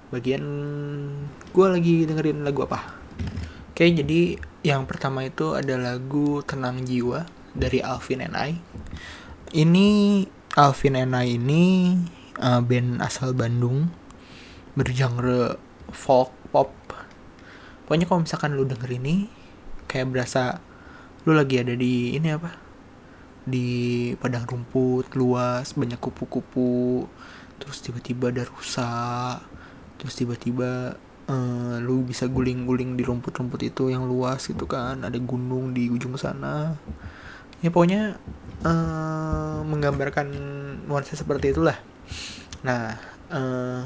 bagian 0.09 0.41
gue 1.53 1.67
lagi 1.69 2.09
dengerin 2.09 2.41
lagu 2.41 2.65
apa. 2.65 2.97
Oke, 3.69 3.85
okay, 3.85 3.93
jadi 3.93 4.41
yang 4.65 4.89
pertama 4.89 5.29
itu 5.29 5.53
ada 5.53 5.77
lagu 5.77 6.41
Tenang 6.41 6.89
Jiwa 6.89 7.29
dari 7.53 7.85
Alvin 7.85 8.25
and 8.25 8.33
I. 8.33 8.57
Ini 9.53 10.25
Alvin 10.59 10.99
and 10.99 11.15
I 11.15 11.39
ini 11.39 11.95
uh, 12.43 12.59
band 12.59 12.99
asal 12.99 13.31
Bandung 13.35 13.95
bergenre 14.75 15.59
folk 15.95 16.35
pop. 16.51 16.75
Pokoknya 17.87 18.07
kalau 18.11 18.27
misalkan 18.27 18.59
lu 18.59 18.67
denger 18.67 18.91
ini 18.91 19.31
kayak 19.87 20.11
berasa 20.11 20.59
lu 21.27 21.35
lagi 21.35 21.63
ada 21.63 21.75
di 21.79 22.19
ini 22.19 22.31
apa? 22.35 22.71
di 23.51 23.69
padang 24.21 24.45
rumput 24.45 25.17
luas 25.17 25.73
banyak 25.73 25.97
kupu-kupu 25.97 27.09
terus 27.57 27.81
tiba-tiba 27.81 28.29
ada 28.29 28.45
rusa 28.45 28.93
terus 29.97 30.17
tiba-tiba 30.17 30.97
uh, 31.29 31.77
lu 31.81 32.05
bisa 32.05 32.29
guling-guling 32.29 33.01
di 33.01 33.03
rumput-rumput 33.05 33.61
itu 33.65 33.89
yang 33.89 34.05
luas 34.05 34.45
gitu 34.45 34.69
kan 34.69 35.01
ada 35.05 35.17
gunung 35.17 35.73
di 35.73 35.89
ujung 35.89 36.21
sana 36.21 36.77
ya 37.61 37.69
pokoknya 37.69 38.17
uh, 38.65 39.61
menggambarkan 39.65 40.29
nuansa 40.89 41.17
seperti 41.17 41.53
itulah. 41.53 41.77
Nah 42.65 42.97
uh, 43.33 43.83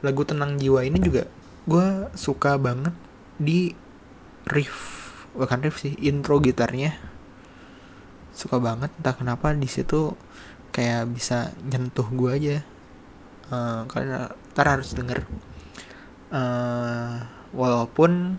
lagu 0.00 0.22
tenang 0.24 0.56
jiwa 0.56 0.84
ini 0.84 0.96
juga 1.00 1.28
gue 1.68 2.08
suka 2.16 2.56
banget 2.56 2.96
di 3.36 3.72
riff 4.48 5.00
bukan 5.36 5.60
riff 5.64 5.80
sih 5.80 5.96
intro 6.04 6.40
gitarnya. 6.40 6.96
Suka 8.32 8.56
banget 8.56 8.92
entah 8.96 9.16
kenapa 9.16 9.52
di 9.52 9.68
situ 9.68 10.16
kayak 10.72 11.10
bisa 11.12 11.52
nyentuh 11.66 12.08
gue 12.08 12.30
aja. 12.30 12.56
Uh, 13.50 13.82
karena 13.90 14.30
ntar 14.54 14.78
harus 14.78 14.94
denger. 14.94 15.26
Uh, 16.30 17.26
walaupun 17.50 18.38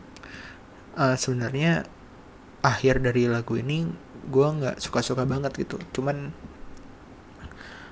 uh, 0.96 1.16
sebenarnya 1.20 1.84
akhir 2.64 3.04
dari 3.04 3.28
lagu 3.28 3.60
ini 3.60 3.90
gue 4.28 4.48
nggak 4.48 4.78
suka-suka 4.78 5.26
banget 5.26 5.56
gitu. 5.58 5.82
Cuman 5.96 6.36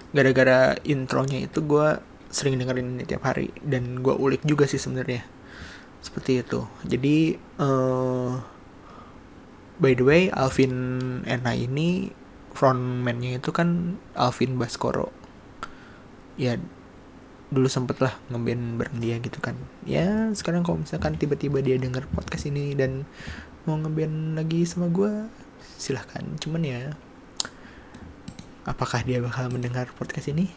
gara-gara 0.10 0.74
intronya 0.86 1.46
itu 1.46 1.62
gue 1.62 2.02
sering 2.30 2.58
dengerin 2.62 2.98
ini 2.98 3.04
tiap 3.06 3.26
hari 3.26 3.50
dan 3.66 4.02
gue 4.02 4.14
ulik 4.14 4.46
juga 4.46 4.70
sih 4.70 4.82
sebenarnya. 4.82 5.26
Seperti 6.00 6.46
itu. 6.46 6.66
Jadi 6.86 7.38
uh, 7.58 8.38
by 9.82 9.94
the 9.98 10.06
way 10.06 10.22
Alvin 10.34 10.74
Ena 11.26 11.54
ini 11.56 12.14
frontman-nya 12.54 13.40
itu 13.40 13.50
kan 13.50 13.98
Alvin 14.14 14.58
Baskoro. 14.60 15.10
Ya 16.40 16.60
dulu 17.50 17.66
sempet 17.66 17.98
lah 17.98 18.14
ngeband 18.30 18.78
bareng 18.78 18.98
dia 19.02 19.18
gitu 19.18 19.42
kan. 19.42 19.58
Ya 19.84 20.30
sekarang 20.38 20.62
kalau 20.62 20.86
misalkan 20.86 21.18
tiba-tiba 21.18 21.66
dia 21.66 21.82
denger 21.82 22.06
podcast 22.14 22.46
ini 22.46 22.78
dan 22.78 23.10
mau 23.66 23.76
ngeband 23.76 24.38
lagi 24.38 24.64
sama 24.70 24.88
gue 24.90 25.26
silahkan. 25.78 26.26
Cuman 26.42 26.66
ya 26.66 26.94
apakah 28.68 29.06
dia 29.06 29.24
bakal 29.24 29.48
mendengar 29.54 29.88
podcast 29.96 30.32
ini? 30.34 30.52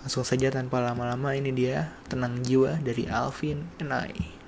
Langsung 0.00 0.24
saja 0.24 0.48
tanpa 0.48 0.80
lama-lama 0.80 1.36
ini 1.36 1.52
dia 1.52 1.92
tenang 2.08 2.40
jiwa 2.40 2.80
dari 2.80 3.04
Alvin 3.06 3.68
and 3.78 3.92
I 3.92 4.39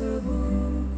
tersebut. 0.00 0.88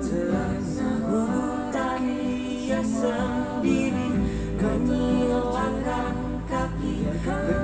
Terlalu 0.00 1.20
tadi 1.68 2.24
ia 2.72 2.80
sendiri. 2.80 4.08
Kau 4.56 4.76
kaki. 6.48 7.59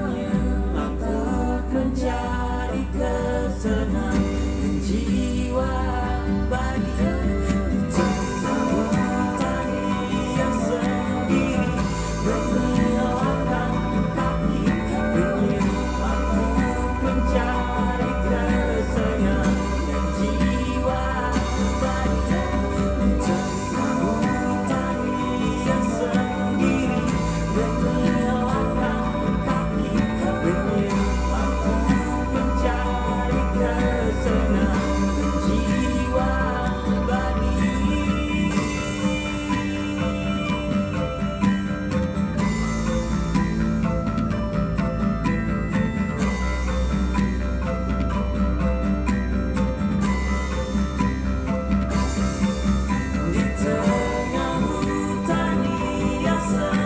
sun. 56.46 56.85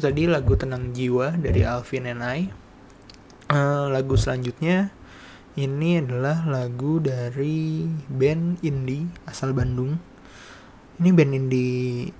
Tadi 0.00 0.24
lagu 0.24 0.56
Tenang 0.56 0.96
Jiwa 0.96 1.36
dari 1.36 1.62
Alvin 1.62 2.08
and 2.08 2.24
I. 2.24 2.40
Uh, 3.50 3.92
lagu 3.92 4.16
selanjutnya 4.16 4.94
ini 5.58 6.00
adalah 6.00 6.46
lagu 6.48 7.02
dari 7.02 7.84
band 8.08 8.64
indie 8.64 9.06
asal 9.28 9.52
Bandung. 9.52 10.00
Ini 10.96 11.10
band 11.12 11.32
indie 11.36 12.10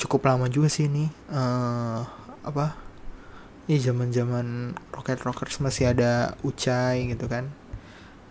cukup 0.00 0.24
lama 0.24 0.48
juga 0.48 0.72
sih 0.72 0.88
ini. 0.88 1.04
Uh, 1.28 2.00
apa? 2.40 2.78
Ini 3.68 3.76
zaman-zaman 3.82 4.78
Rocket 4.94 5.20
Rockers 5.20 5.60
masih 5.60 5.92
ada 5.92 6.38
Ucai 6.40 7.12
gitu 7.12 7.28
kan. 7.28 7.52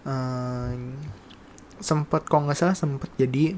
Uh, 0.06 0.74
sempet 1.78 2.24
kok 2.26 2.40
nggak 2.40 2.58
salah 2.58 2.78
sempet 2.78 3.12
jadi 3.20 3.58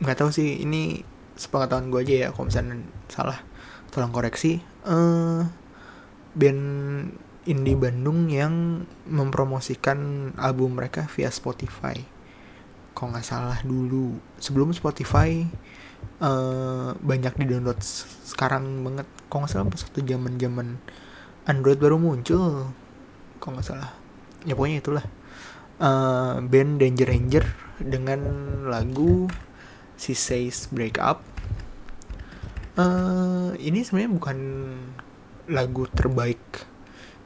nggak 0.00 0.16
uh, 0.16 0.18
tahu 0.20 0.30
sih 0.30 0.62
ini 0.62 1.09
sepengetahuan 1.40 1.88
gue 1.88 2.00
aja 2.04 2.14
ya 2.14 2.28
kalau 2.36 2.52
misalnya 2.52 2.76
salah 3.08 3.40
tolong 3.88 4.12
koreksi. 4.12 4.60
Uh, 4.84 5.48
band 6.36 6.62
indie 7.48 7.74
Bandung 7.74 8.28
yang 8.28 8.84
mempromosikan 9.08 10.30
album 10.36 10.76
mereka 10.76 11.08
via 11.08 11.32
Spotify. 11.32 11.96
Kalau 12.92 13.16
nggak 13.16 13.24
salah 13.24 13.58
dulu. 13.64 14.20
Sebelum 14.36 14.76
Spotify 14.76 15.48
uh, 16.20 16.92
banyak 17.00 17.32
di 17.40 17.44
download 17.48 17.80
sekarang 18.28 18.84
banget. 18.84 19.08
Kalau 19.32 19.48
nggak 19.48 19.52
salah 19.56 19.66
pas 19.72 19.80
waktu 19.80 20.00
zaman 20.04 20.36
zaman 20.36 20.76
Android 21.48 21.80
baru 21.80 21.96
muncul. 21.96 22.68
Kalau 23.40 23.52
nggak 23.56 23.66
salah. 23.66 23.90
Ya 24.44 24.52
pokoknya 24.52 24.84
itulah. 24.84 25.06
Uh, 25.80 26.44
band 26.44 26.76
Danger 26.76 27.08
Ranger 27.08 27.44
dengan 27.80 28.20
lagu 28.68 29.32
She 30.00 30.16
Says 30.16 30.72
Break 30.72 30.96
Up 30.96 31.20
uh, 32.80 33.52
ini 33.58 33.84
sebenarnya 33.84 34.12
bukan 34.12 34.38
lagu 35.50 35.84
terbaik 35.90 36.40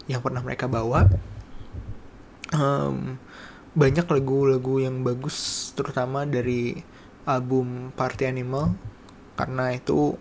yang 0.09 0.21
pernah 0.21 0.41
mereka 0.41 0.69
bawa. 0.69 1.09
Um, 2.55 3.19
banyak 3.75 4.07
lagu-lagu 4.07 4.79
yang 4.79 5.03
bagus 5.03 5.71
terutama 5.75 6.23
dari 6.23 6.79
album 7.27 7.91
Party 7.99 8.31
Animal 8.31 8.79
karena 9.35 9.75
itu 9.75 10.15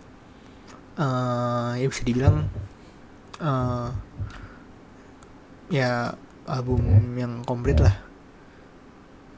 uh, 0.98 1.78
ya 1.78 1.86
bisa 1.86 2.02
dibilang 2.02 2.50
uh, 3.38 3.94
ya 5.70 6.18
album 6.50 6.82
yang 7.18 7.46
komplit 7.46 7.78
lah. 7.78 7.96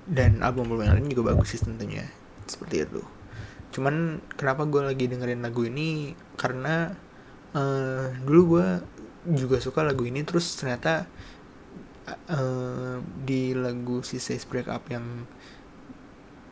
Dan 0.05 0.45
album-album 0.45 0.85
yang 0.85 0.95
lain 1.01 1.09
juga 1.09 1.33
bagus 1.33 1.57
sih 1.57 1.61
tentunya 1.65 2.05
seperti 2.45 2.85
itu. 2.85 3.01
Cuman 3.75 4.23
kenapa 4.39 4.63
gue 4.63 4.81
lagi 4.87 5.05
dengerin 5.11 5.43
lagu 5.43 5.67
ini? 5.67 6.15
Karena 6.39 6.95
uh, 7.51 8.07
dulu 8.23 8.41
gue 8.55 8.67
juga 9.35 9.57
suka 9.59 9.81
lagu 9.81 10.05
ini 10.05 10.21
terus 10.21 10.53
ternyata 10.55 11.09
uh, 12.29 13.01
di 13.25 13.51
lagu 13.57 14.05
si 14.05 14.21
Says 14.21 14.45
Break 14.45 14.69
Up 14.69 14.85
yang 14.87 15.25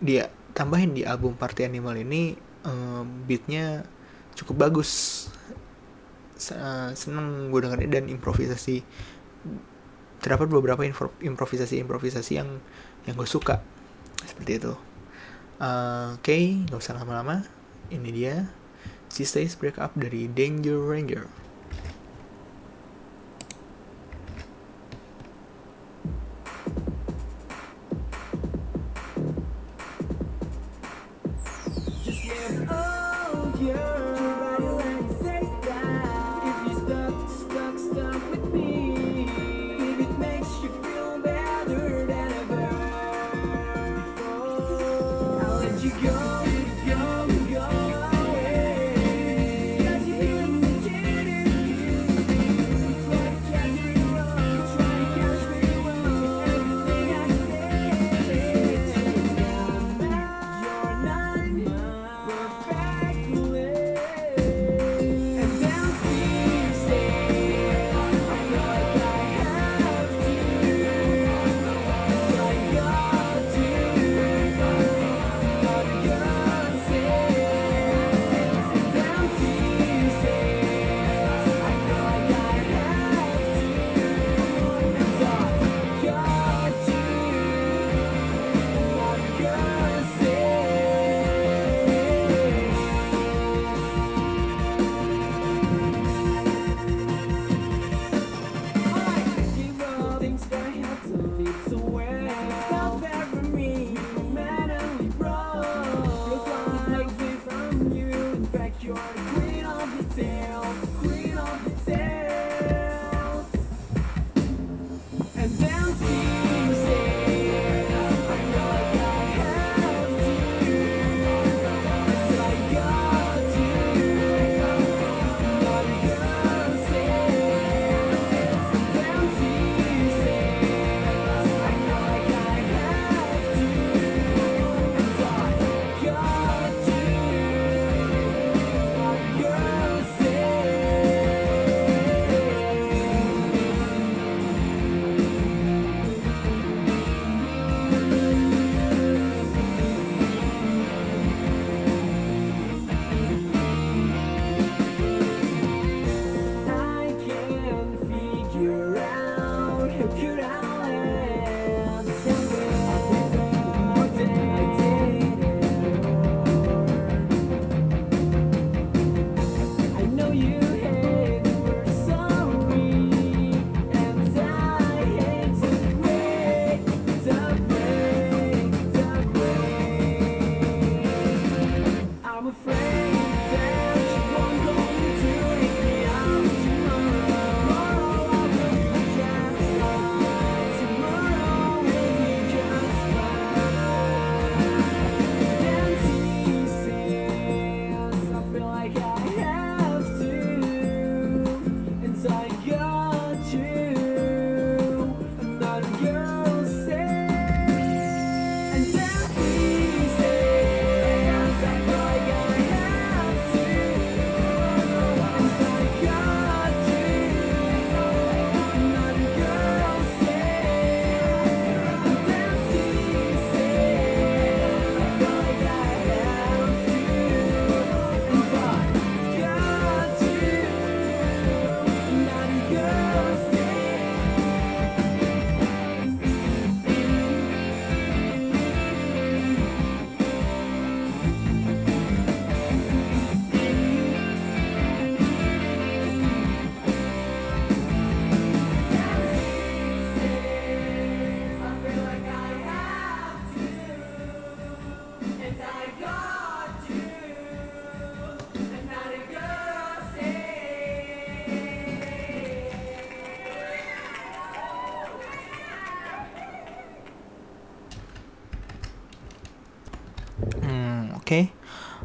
dia 0.04 0.28
tambahin 0.52 0.92
di 0.92 1.08
album 1.08 1.40
Party 1.40 1.64
Animal 1.64 1.96
ini 2.02 2.36
uh, 2.68 3.08
beatnya 3.24 3.88
cukup 4.36 4.68
bagus. 4.70 4.92
Seneng 6.44 7.56
gue 7.56 7.60
dengerin 7.64 7.88
dan 7.88 8.06
improvisasi 8.12 8.84
terdapat 10.20 10.52
beberapa 10.52 10.84
improvisasi 11.24 11.80
improvisasi 11.80 12.36
yang 12.36 12.60
yang 13.08 13.16
gue 13.16 13.30
suka. 13.30 13.64
Seperti 14.28 14.60
itu 14.60 14.76
oke 15.64 16.20
okay, 16.20 16.60
nggak 16.68 16.80
usah 16.80 17.00
lama-lama. 17.00 17.48
Ini 17.88 18.10
dia. 18.12 18.52
Si 19.08 19.24
Stays 19.24 19.56
Break 19.56 19.80
Up 19.80 19.96
dari 19.96 20.28
Danger 20.28 20.76
Ranger 20.76 21.43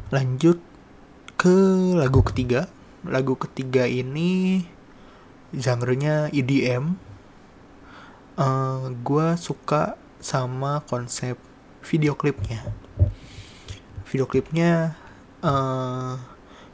lanjut 0.09 0.57
ke 1.37 1.55
lagu 1.95 2.25
ketiga. 2.25 2.67
Lagu 3.05 3.37
ketiga 3.39 3.87
ini 3.87 4.65
genre-nya 5.55 6.29
EDM 6.29 6.99
uh, 8.35 8.43
eh, 8.43 8.81
gue 9.01 9.27
suka 9.39 9.95
sama 10.19 10.83
konsep 10.89 11.39
video 11.85 12.17
klipnya. 12.17 12.59
Video 14.09 14.25
klipnya 14.25 14.97
uh, 15.45 16.17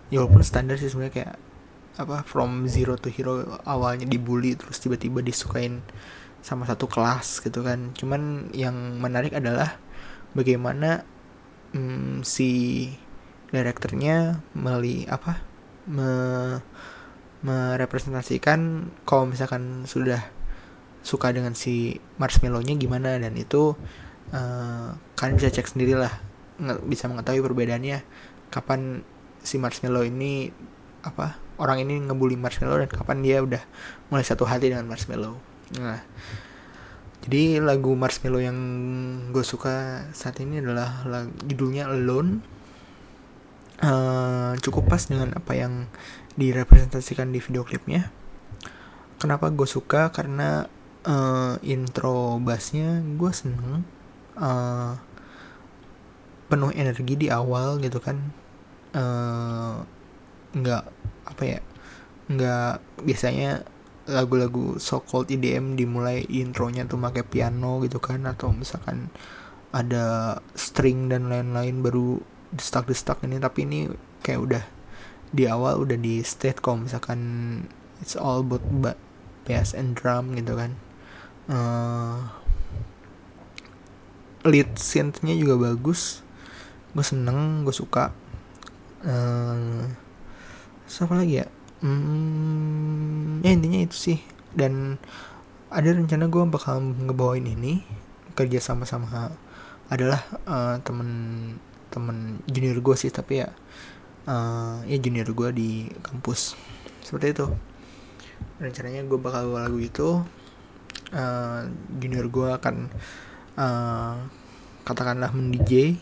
ya 0.09 0.23
walaupun 0.23 0.41
standar 0.41 0.79
sih 0.79 0.89
sebenarnya 0.89 1.13
kayak 1.13 1.35
apa 1.95 2.27
from 2.27 2.67
zero 2.67 2.99
to 2.99 3.07
hero 3.07 3.59
awalnya 3.63 4.03
dibully 4.03 4.59
terus 4.59 4.83
tiba-tiba 4.83 5.23
disukain 5.23 5.79
sama 6.41 6.65
satu 6.65 6.87
kelas 6.89 7.43
gitu 7.43 7.61
kan. 7.61 7.91
Cuman 7.93 8.51
yang 8.55 8.97
menarik 8.97 9.35
adalah 9.35 9.77
bagaimana 10.35 11.05
hmm, 11.71 12.25
si 12.25 12.89
direkturnya 13.53 14.41
melalui 14.57 15.05
apa 15.09 15.41
me 15.85 16.11
merepresentasikan 17.45 18.89
kalau 19.05 19.29
misalkan 19.29 19.85
sudah 19.85 20.17
suka 21.05 21.29
dengan 21.29 21.53
si 21.53 22.01
marshmallownya 22.17 22.73
gimana 22.73 23.21
dan 23.21 23.37
itu 23.37 23.77
uh, 24.33 24.97
kalian 25.13 25.37
bisa 25.37 25.53
cek 25.53 25.69
sendirilah 25.69 26.09
nggak 26.57 26.81
bisa 26.89 27.05
mengetahui 27.05 27.45
perbedaannya 27.45 28.01
kapan 28.49 29.05
si 29.45 29.61
marshmallow 29.61 30.01
ini 30.01 30.49
apa 31.05 31.37
orang 31.61 31.85
ini 31.85 32.01
ngebully 32.01 32.33
marshmallow 32.33 32.81
dan 32.81 32.89
kapan 32.89 33.21
dia 33.21 33.45
udah 33.45 33.61
mulai 34.09 34.25
satu 34.25 34.49
hati 34.49 34.73
dengan 34.73 34.89
marshmallow. 34.89 35.37
Nah 35.77 36.01
jadi 37.25 37.61
lagu 37.61 37.93
marshmallow 37.93 38.41
yang 38.41 38.57
gue 39.29 39.45
suka 39.45 40.07
saat 40.13 40.41
ini 40.41 40.61
adalah 40.61 41.05
lagu, 41.05 41.29
judulnya 41.45 41.89
Alone 41.89 42.54
uh, 43.85 44.51
cukup 44.59 44.89
pas 44.89 45.01
dengan 45.05 45.37
apa 45.37 45.53
yang 45.53 45.85
direpresentasikan 46.35 47.29
di 47.29 47.39
video 47.39 47.61
klipnya. 47.61 48.09
Kenapa 49.21 49.53
gue 49.53 49.69
suka? 49.69 50.09
Karena 50.11 50.65
uh, 51.07 51.55
intro 51.61 52.41
bassnya 52.41 52.99
gue 52.99 53.31
seneng 53.31 53.85
uh, 54.35 54.97
penuh 56.49 56.71
energi 56.75 57.15
di 57.15 57.27
awal 57.29 57.79
gitu 57.79 58.01
kan. 58.01 58.17
Uh, 58.95 59.83
nggak 60.55 60.83
apa 61.27 61.43
ya 61.43 61.59
nggak 62.31 63.03
biasanya 63.03 63.67
lagu-lagu 64.07 64.79
so 64.79 65.03
called 65.03 65.27
EDM 65.27 65.75
dimulai 65.75 66.23
intronya 66.31 66.87
tuh 66.87 66.99
pakai 66.99 67.23
piano 67.23 67.79
gitu 67.85 68.01
kan. 68.01 68.25
Atau 68.27 68.51
misalkan 68.51 69.09
ada 69.75 70.39
string 70.55 71.11
dan 71.11 71.27
lain-lain 71.27 71.83
baru 71.83 72.34
destak 72.55 72.87
destak 72.87 73.19
ini 73.27 73.37
tapi 73.37 73.67
ini 73.67 73.91
kayak 74.23 74.39
udah 74.39 74.63
di 75.35 75.43
awal 75.51 75.83
udah 75.83 75.99
di 75.99 76.23
state 76.23 76.63
kalau 76.63 76.87
misalkan 76.87 77.19
it's 77.99 78.15
all 78.15 78.39
about 78.39 78.63
bass 79.45 79.75
and 79.77 79.93
drum 79.93 80.33
gitu 80.33 80.57
kan. 80.57 80.71
Uh, 81.45 82.25
lead 84.47 84.73
synthnya 84.79 85.37
juga 85.37 85.71
bagus. 85.71 86.25
Gue 86.95 87.05
seneng 87.05 87.67
gue 87.67 87.75
suka. 87.75 88.15
Uh, 89.05 89.85
siapa 90.89 91.13
lagi 91.13 91.45
ya? 91.45 91.47
Hmm, 91.85 93.45
ya 93.45 93.53
intinya 93.53 93.79
itu 93.83 93.95
sih. 93.95 94.19
Dan 94.55 94.97
ada 95.69 95.89
rencana 95.91 96.25
gue 96.31 96.43
bakal 96.49 96.81
ngebawain 96.81 97.45
ini 97.45 97.85
kerja 98.33 98.59
sama 98.63 98.87
sama 98.87 99.31
adalah 99.91 100.23
uh, 100.49 100.81
temen 100.81 101.09
temen 101.95 102.43
junior 102.51 102.75
gue 102.83 102.95
sih 102.99 103.07
tapi 103.07 103.39
ya 103.39 103.47
uh, 104.27 104.83
ya 104.83 104.97
junior 104.99 105.31
gue 105.31 105.49
di 105.55 105.69
kampus. 106.03 106.59
Seperti 106.99 107.31
itu. 107.31 107.47
Rencananya 108.59 109.07
gue 109.07 109.19
bakal 109.19 109.47
bawa 109.47 109.71
lagu 109.71 109.79
itu 109.79 110.19
uh, 111.15 111.61
junior 111.95 112.27
gue 112.27 112.49
akan 112.51 112.91
uh, 113.55 114.15
katakanlah 114.83 115.31
men 115.31 115.55
DJ 115.55 115.97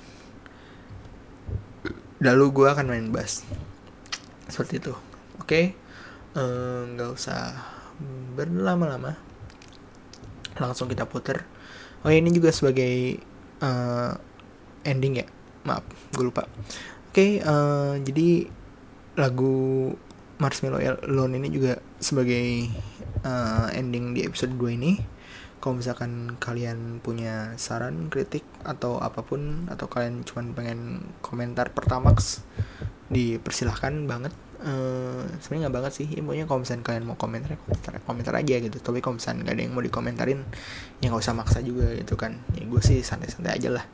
lalu 2.24 2.46
gue 2.50 2.68
akan 2.74 2.90
main 2.90 3.08
bass. 3.14 3.46
Seperti 4.50 4.82
itu. 4.82 4.94
Oke? 5.38 5.46
Okay? 5.46 5.66
nggak 6.98 7.10
uh, 7.10 7.14
usah 7.14 7.54
berlama-lama. 8.34 9.14
Langsung 10.58 10.90
kita 10.90 11.06
puter. 11.06 11.46
Oh 12.02 12.10
ini 12.10 12.34
juga 12.34 12.50
sebagai 12.50 13.22
uh, 13.62 14.18
ending 14.84 15.24
ya 15.24 15.28
maaf 15.64 15.84
gue 16.12 16.24
lupa. 16.24 16.48
Oke 17.14 17.14
okay, 17.14 17.32
uh, 17.46 17.98
jadi 18.02 18.48
lagu 19.18 19.94
Marshmallow 20.42 20.82
Alone 20.82 21.40
ini 21.40 21.48
juga 21.54 21.78
sebagai 22.02 22.68
uh, 23.24 23.70
ending 23.72 24.18
di 24.18 24.26
episode 24.26 24.54
2 24.58 24.78
ini. 24.78 25.00
Kalau 25.64 25.80
misalkan 25.80 26.36
kalian 26.44 27.00
punya 27.00 27.56
saran, 27.56 28.12
kritik 28.12 28.44
atau 28.68 29.00
apa 29.00 29.24
pun 29.24 29.64
atau 29.72 29.88
kalian 29.88 30.28
cuma 30.28 30.44
pengen 30.52 31.08
komentar 31.24 31.72
pertamax 31.72 32.44
dipersilahkan 33.08 34.04
banget. 34.04 34.36
Uh, 34.64 35.24
sebenarnya 35.44 35.68
nggak 35.68 35.76
banget 35.76 35.92
sih 35.92 36.08
ya, 36.08 36.24
pokoknya 36.24 36.48
misalkan 36.48 36.84
kalian 36.88 37.04
mau 37.04 37.20
komentar 37.20 37.60
komentar, 37.60 37.94
komentar 38.04 38.34
aja 38.36 38.56
gitu. 38.60 38.78
Tapi 38.84 39.00
kalau 39.00 39.16
misalkan 39.16 39.48
nggak 39.48 39.56
ada 39.56 39.64
yang 39.64 39.72
mau 39.72 39.84
dikomentarin 39.84 40.40
ya 41.00 41.08
nggak 41.08 41.24
usah 41.24 41.36
maksa 41.36 41.64
juga 41.64 41.96
gitu 41.96 42.20
kan. 42.20 42.44
Ya 42.60 42.68
gue 42.68 42.82
sih 42.84 43.00
santai-santai 43.00 43.56
aja 43.56 43.72
lah. 43.72 43.86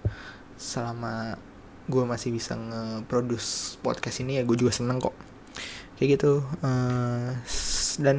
Selama 0.57 1.37
gue 1.89 2.03
masih 2.05 2.29
bisa 2.29 2.53
nge-produce 2.53 3.81
podcast 3.81 4.21
ini 4.21 4.37
ya 4.37 4.45
gue 4.45 4.55
juga 4.55 4.69
seneng 4.69 5.01
kok. 5.01 5.17
Kayak 5.97 6.09
gitu 6.15 6.45
uh, 6.63 7.35
dan 7.99 8.17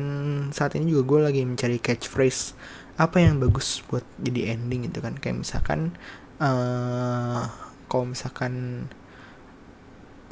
saat 0.53 0.77
ini 0.77 0.93
juga 0.93 1.03
gue 1.07 1.21
lagi 1.33 1.41
mencari 1.47 1.81
catchphrase 1.81 2.53
apa 3.01 3.23
yang 3.25 3.41
bagus 3.41 3.81
buat 3.89 4.05
jadi 4.21 4.59
ending 4.59 4.91
gitu 4.91 5.01
kan. 5.01 5.17
Kayak 5.17 5.47
misalkan 5.47 5.95
uh, 6.43 7.47
kalau 7.87 8.11
misalkan 8.11 8.85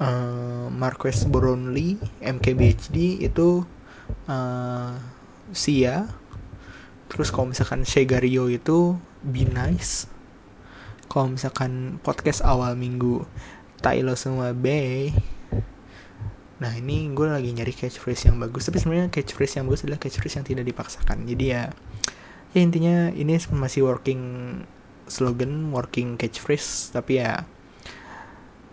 uh, 0.02 0.66
Marquez 0.68 1.24
Brownlee 1.24 1.96
MKBHD 2.20 3.22
itu 3.22 3.62
uh, 4.28 4.92
Sia 5.54 6.04
terus 7.08 7.32
kalau 7.32 7.50
misalkan 7.50 7.88
Shegario 7.88 8.52
itu 8.52 9.00
Be 9.24 9.48
Nice 9.48 10.17
kalau 11.08 11.32
misalkan 11.32 11.96
podcast 12.04 12.44
awal 12.44 12.76
minggu 12.76 13.24
Tailo 13.80 14.14
semua 14.14 14.52
Bay 14.52 15.16
Nah 16.58 16.74
ini 16.74 17.06
gue 17.14 17.26
lagi 17.26 17.54
nyari 17.54 17.70
catchphrase 17.70 18.30
yang 18.30 18.36
bagus. 18.42 18.66
Tapi 18.66 18.82
sebenarnya 18.82 19.08
catchphrase 19.14 19.62
yang 19.62 19.70
bagus 19.70 19.86
adalah 19.86 20.02
catchphrase 20.02 20.42
yang 20.42 20.46
tidak 20.46 20.64
dipaksakan. 20.66 21.24
Jadi 21.26 21.44
ya 21.54 21.70
Ya 22.56 22.64
intinya 22.64 23.12
ini 23.12 23.36
masih 23.54 23.86
working 23.86 24.22
slogan 25.06 25.70
Working 25.70 26.18
catchphrase. 26.18 26.90
Tapi 26.90 27.22
ya 27.22 27.46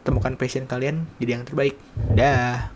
Temukan 0.05 0.37
passion 0.37 0.65
kalian 0.69 1.05
jadi 1.21 1.41
yang 1.41 1.45
terbaik. 1.45 1.77
Dah 2.13 2.73